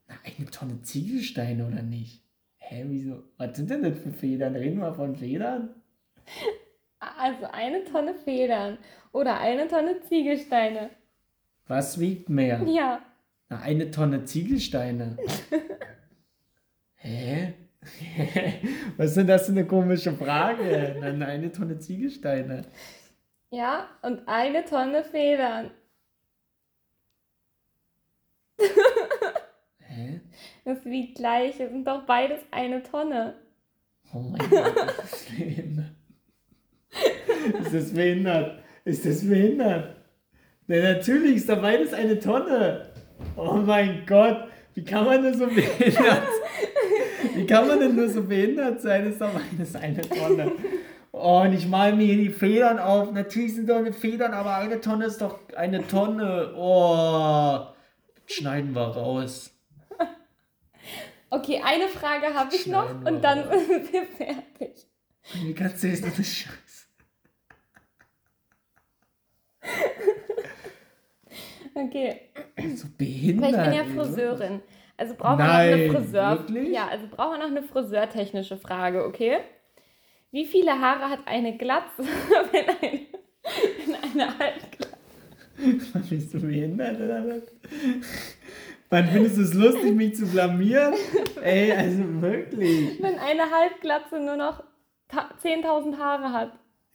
[0.08, 2.22] Na, eine Tonne Ziegelsteine oder nicht?
[2.58, 3.24] Hä, wieso?
[3.38, 4.54] Was sind denn das für Federn?
[4.56, 5.70] Reden wir von Federn?
[6.98, 8.78] also eine Tonne Federn
[9.12, 10.90] oder eine Tonne Ziegelsteine.
[11.68, 12.62] Was wiegt mehr?
[12.66, 13.00] Ja,
[13.48, 15.16] Na, eine Tonne Ziegelsteine.
[16.96, 17.54] Hä?
[18.96, 20.96] Was ist denn das für eine komische Frage?
[21.00, 22.62] Dann eine Tonne Ziegelsteine.
[23.50, 25.70] ja, und eine Tonne Federn.
[29.78, 30.20] Hä?
[30.64, 33.34] Das wiegt gleich, es sind doch beides eine Tonne.
[34.12, 35.90] Oh mein Gott, ist das behindert.
[37.60, 38.58] Ist das behindert?
[38.84, 39.96] Ist das behindert?
[40.66, 42.90] Na, natürlich ist da beides eine Tonne.
[43.36, 46.22] Oh mein Gott, wie kann man denn so behindert
[47.34, 49.06] Wie kann man denn nur so behindert sein?
[49.06, 50.52] Ist doch beides eine Tonne.
[51.12, 53.12] Oh, und ich mal mir hier die Federn auf.
[53.12, 56.52] Natürlich sind doch eine Federn, aber eine Tonne ist doch eine Tonne.
[56.56, 57.66] Oh,
[58.26, 59.52] schneiden wir raus.
[61.28, 63.66] Okay, eine Frage habe ich noch Schneiden und dann raus.
[63.66, 64.86] sind wir fertig.
[65.32, 66.86] Du jetzt so eine Scheiße?
[71.74, 72.20] Okay,
[72.74, 73.52] So behindert.
[73.52, 74.62] weil ich bin ja Friseurin.
[74.96, 76.30] Also brauchen wir noch eine Friseur.
[76.38, 76.68] wirklich?
[76.70, 79.40] Ja, also brauchen wir noch eine friseurtechnische Frage, okay?
[80.30, 81.98] Wie viele Haare hat eine Glatze,
[82.52, 83.06] wenn eine,
[83.86, 84.38] wenn eine
[85.92, 87.42] Halbglatze Bist du behindert oder was?
[88.90, 90.94] Wann findest du es lustig, mich zu blamieren?
[91.42, 93.02] Ey, also wirklich.
[93.02, 94.62] Wenn eine Halbglatze nur noch
[95.08, 96.52] ta- 10.000 Haare hat.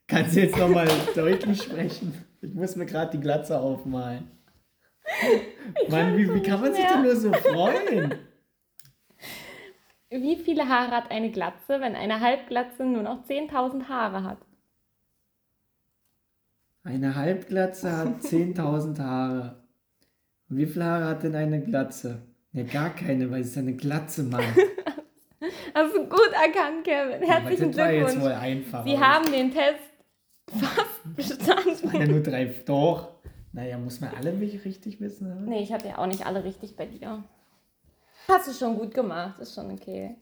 [0.08, 2.14] Kannst du jetzt nochmal deutlich sprechen?
[2.42, 4.30] Ich muss mir gerade die Glatze aufmalen.
[5.90, 6.94] Mann, wie, wie kann man sich mehr.
[6.94, 8.16] denn nur so freuen?
[10.10, 14.38] Wie viele Haare hat eine Glatze, wenn eine Halbglatze nur noch 10.000 Haare hat?
[16.84, 19.64] Eine Halbglatze hat 10.000 Haare.
[20.50, 22.22] Und wie viele Haare hat denn eine Glatze?
[22.52, 24.44] Ne, gar keine, weil es ist eine Glatze, Mann.
[25.74, 27.24] Hast du gut erkannt, Kevin.
[27.24, 28.24] Herzlichen das war jetzt Glückwunsch.
[28.26, 28.84] wohl einfach.
[28.86, 29.80] Sie haben den Test
[30.60, 32.00] fast bestanden.
[32.00, 32.46] Ja, nur drei.
[32.66, 33.12] Doch.
[33.54, 35.32] Naja, muss man alle mich richtig wissen?
[35.32, 35.42] Oder?
[35.42, 37.24] Nee, ich hatte ja auch nicht alle richtig bei dir.
[38.28, 40.16] Hast du schon gut gemacht, ist schon okay.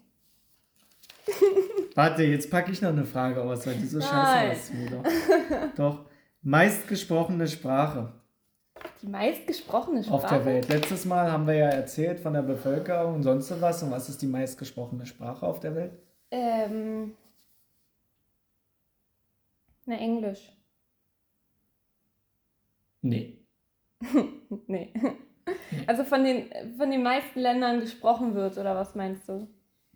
[1.95, 4.51] Warte, jetzt packe ich noch eine Frage aus, weil die so scheiße Nein.
[4.51, 4.71] ist.
[4.91, 5.75] Doch.
[5.75, 6.08] Doch.
[6.41, 8.13] Meistgesprochene Sprache
[9.01, 10.15] Die meistgesprochene Sprache.
[10.15, 10.69] auf der Welt.
[10.69, 13.83] Letztes Mal haben wir ja erzählt von der Bevölkerung und sonst so was.
[13.83, 15.99] Und was ist die meistgesprochene Sprache auf der Welt?
[16.31, 17.15] Ähm.
[19.85, 20.51] Na, Englisch.
[23.01, 23.37] Nee.
[24.65, 24.91] Nee.
[25.87, 29.47] Also von den, von den meisten Ländern gesprochen wird, oder was meinst du?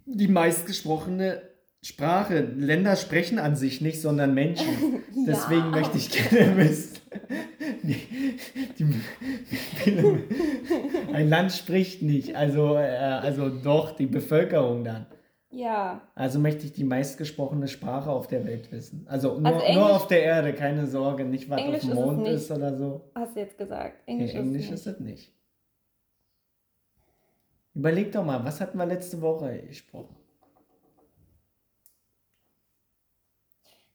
[0.05, 1.41] Die meistgesprochene
[1.83, 2.39] Sprache.
[2.41, 4.65] Länder sprechen an sich nicht, sondern Menschen.
[5.27, 5.69] Deswegen Ja.
[5.71, 6.93] möchte ich gerne wissen.
[7.83, 7.99] Die,
[8.79, 8.85] die,
[11.13, 15.05] ein Land spricht nicht, also, äh, also doch die Bevölkerung dann.
[15.51, 16.01] Ja.
[16.15, 19.05] Also möchte ich die meistgesprochene Sprache auf der Welt wissen.
[19.07, 21.91] Also nur, Also Englisch- nur auf der Erde, keine Sorge, nicht was Englisch auf dem
[21.91, 22.31] ist es Mond nicht.
[22.33, 23.11] ist oder so.
[23.13, 24.01] Hast du jetzt gesagt.
[24.07, 24.95] Englisch, Englisch ist ist nicht.
[24.95, 25.33] es nicht.
[27.75, 30.15] Überleg doch mal, was hatten wir letzte Woche gesprochen?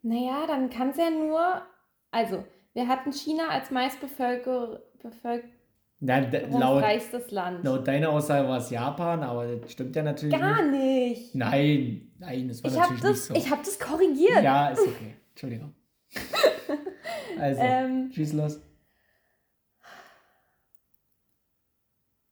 [0.02, 1.62] Naja, dann kann es ja nur.
[2.10, 2.44] Also,
[2.74, 4.80] wir hatten China als meistbevölker-
[6.00, 7.64] Na, d- laut, bevölkerungsreichstes Land.
[7.64, 11.18] laut deiner Aussage war es Japan, aber das stimmt ja natürlich Gar nicht.
[11.18, 11.34] nicht.
[11.34, 13.46] Nein, nein, das war Ich habe natürlich das, nicht so.
[13.46, 14.42] ich hab das korrigiert.
[14.42, 15.16] Ja, ist okay.
[15.30, 15.74] Entschuldigung.
[17.40, 18.60] Also, Ähm, schieß los.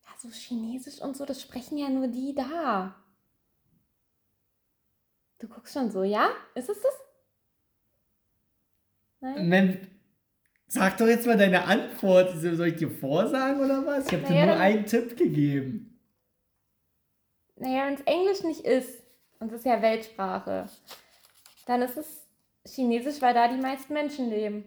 [0.05, 2.97] ja, so Chinesisch und so, das sprechen ja nur die da.
[5.39, 6.29] Du guckst schon so, ja?
[6.57, 6.93] Ist es das?
[9.35, 9.87] Nein?
[10.68, 12.33] Sag doch jetzt mal deine Antwort.
[12.39, 14.07] Soll ich dir vorsagen oder was?
[14.07, 15.99] Ich habe dir Naja, nur dann- einen Tipp gegeben.
[17.57, 19.03] Naja, wenn es Englisch nicht ist,
[19.39, 20.66] und es ist ja Weltsprache,
[21.66, 22.27] dann ist es
[22.66, 24.64] Chinesisch, weil da die meisten Menschen leben.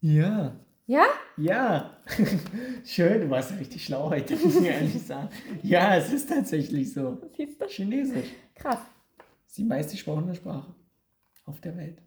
[0.00, 0.56] Ja.
[0.86, 1.04] Ja?
[1.36, 1.96] Ja.
[2.84, 5.28] Schön, du warst richtig schlau heute, muss ich ehrlich sagen.
[5.62, 7.20] Ja, es ist tatsächlich so.
[7.36, 7.66] Siehst du?
[7.66, 8.80] Chinesisch Krass.
[9.46, 10.74] ist die meistgesprochene Sprache
[11.44, 11.98] auf der Welt.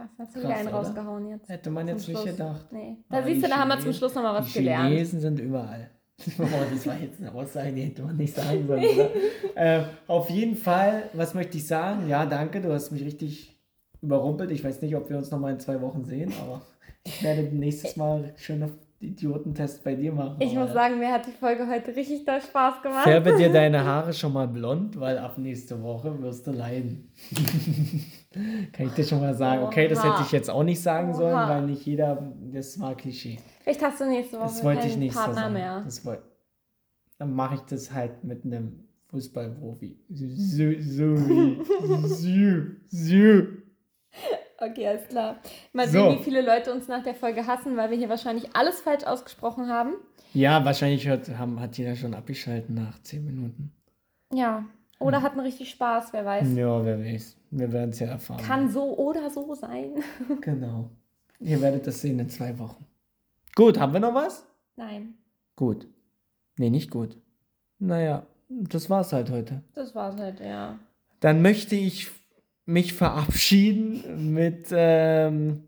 [0.00, 1.48] Krass, hast du wieder einen rausgehauen jetzt.
[1.48, 2.72] Hätte man jetzt nicht gedacht.
[2.72, 2.96] Nee.
[3.10, 4.88] Da siehst du, da haben wir zum Chinesen- Schluss nochmal was die gelernt.
[4.88, 5.90] Chinesen sind überall.
[6.38, 6.42] Oh,
[6.72, 8.82] das war jetzt eine Aussage, die hätte man nicht sagen sollen,
[9.56, 12.08] äh, auf jeden Fall, was möchte ich sagen?
[12.08, 13.58] Ja, danke, du hast mich richtig
[14.00, 14.50] überrumpelt.
[14.52, 16.62] Ich weiß nicht, ob wir uns nochmal in zwei Wochen sehen, aber
[17.04, 18.70] ich werde nächstes Mal schöne
[19.00, 20.36] Idiotentest bei dir machen.
[20.40, 23.04] Ich muss sagen, mir hat die Folge heute richtig doll Spaß gemacht.
[23.04, 27.10] Färbe dir deine Haare schon mal blond, weil ab nächste Woche wirst du leiden.
[28.72, 29.62] Kann ich dir schon mal sagen.
[29.64, 33.38] Okay, das hätte ich jetzt auch nicht sagen sollen, weil nicht jeder, das war Klischee.
[33.62, 35.52] Vielleicht hast du nächste Woche Das wollte ich nicht Partner sagen.
[35.54, 35.82] mehr.
[35.84, 36.22] Das woll-
[37.18, 39.98] Dann mache ich das halt mit einem Fußballprofi.
[44.62, 45.36] Okay, alles klar.
[45.72, 45.92] Mal So.
[45.92, 49.04] sehen, wie viele Leute uns nach der Folge hassen, weil wir hier wahrscheinlich alles falsch
[49.04, 49.94] ausgesprochen haben.
[50.34, 53.72] Ja, wahrscheinlich hört, haben, hat jeder schon abgeschaltet nach 10 Minuten.
[54.32, 54.64] Ja.
[55.00, 56.54] Oder hatten richtig Spaß, wer weiß.
[56.54, 57.36] Ja, wer weiß.
[57.50, 58.42] Wir werden es ja erfahren.
[58.42, 59.94] Kann so oder so sein.
[60.40, 60.90] Genau.
[61.40, 62.84] Ihr werdet das sehen in zwei Wochen.
[63.54, 64.46] Gut, haben wir noch was?
[64.76, 65.14] Nein,
[65.56, 65.86] Gut.
[66.58, 67.16] Nee, nicht gut.
[67.78, 69.62] Naja, das war's halt heute.
[69.74, 70.78] das war's halt, ja.
[71.20, 72.08] Dann möchte ich
[72.64, 75.64] mich verabschieden mit, ähm,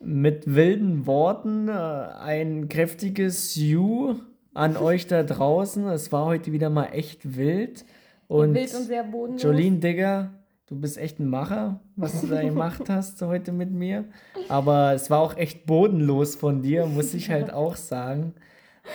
[0.00, 1.68] mit wilden Worten.
[1.68, 4.16] Äh, ein kräftiges You
[4.52, 5.86] an euch da draußen.
[5.88, 7.84] Es war heute wieder mal echt wild.
[8.28, 9.42] Und Wild und sehr bodenlos.
[9.42, 10.30] Jolene Digger,
[10.66, 14.04] du bist echt ein Macher, was du da gemacht hast heute mit mir.
[14.48, 18.34] Aber es war auch echt bodenlos von dir, muss ich halt auch sagen.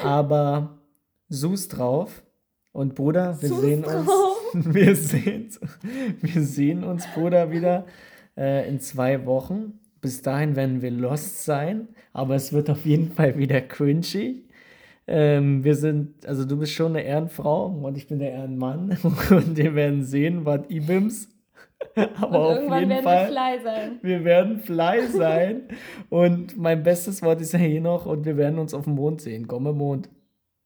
[0.03, 0.79] Aber
[1.29, 2.23] Sus drauf.
[2.73, 4.09] Und Bruder, wir Sus sehen uns.
[4.53, 5.49] Wir sehen,
[6.19, 7.85] wir sehen uns, Bruder, wieder
[8.35, 9.79] äh, in zwei Wochen.
[10.01, 14.43] Bis dahin werden wir lost sein, aber es wird auf jeden Fall wieder cringy.
[15.13, 19.57] Ähm, wir sind, also du bist schon eine Ehrenfrau und ich bin der Ehrenmann und
[19.57, 21.27] wir werden sehen, was Ibims
[21.95, 23.99] Aber Und auf irgendwann jeden werden Fall, wir fly sein.
[24.01, 25.61] wir werden fly sein.
[26.09, 29.21] und mein bestes Wort ist ja hier noch und wir werden uns auf dem Mond
[29.21, 29.47] sehen.
[29.47, 30.09] Komm im Mond.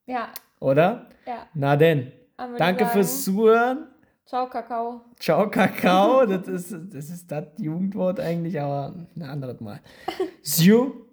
[0.06, 0.30] Ja,
[0.60, 1.10] Oder?
[1.26, 1.48] ja.
[1.54, 2.12] Na denn.
[2.58, 3.88] Danke ich fürs sagen, Zuhören.
[4.26, 5.02] Ciao, Kakao.
[5.20, 6.26] Ciao, Kakao.
[6.28, 9.80] Das ist das, ist das Jugendwort eigentlich, aber ein anderes Mal.
[10.42, 11.06] Siu.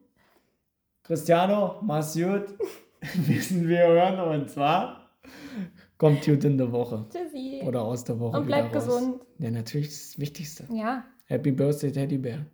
[1.05, 2.55] Cristiano, mach's gut.
[3.26, 5.11] Wissen wir hören und zwar
[5.98, 7.07] kommt gut in der Woche.
[7.11, 7.62] Tschüssi.
[7.64, 8.38] Oder aus der Woche.
[8.38, 8.86] Und bleib wieder raus.
[8.86, 9.22] gesund.
[9.38, 10.66] Ja, natürlich das Wichtigste.
[10.72, 11.05] Ja.
[11.26, 12.46] Happy Birthday, Teddybär.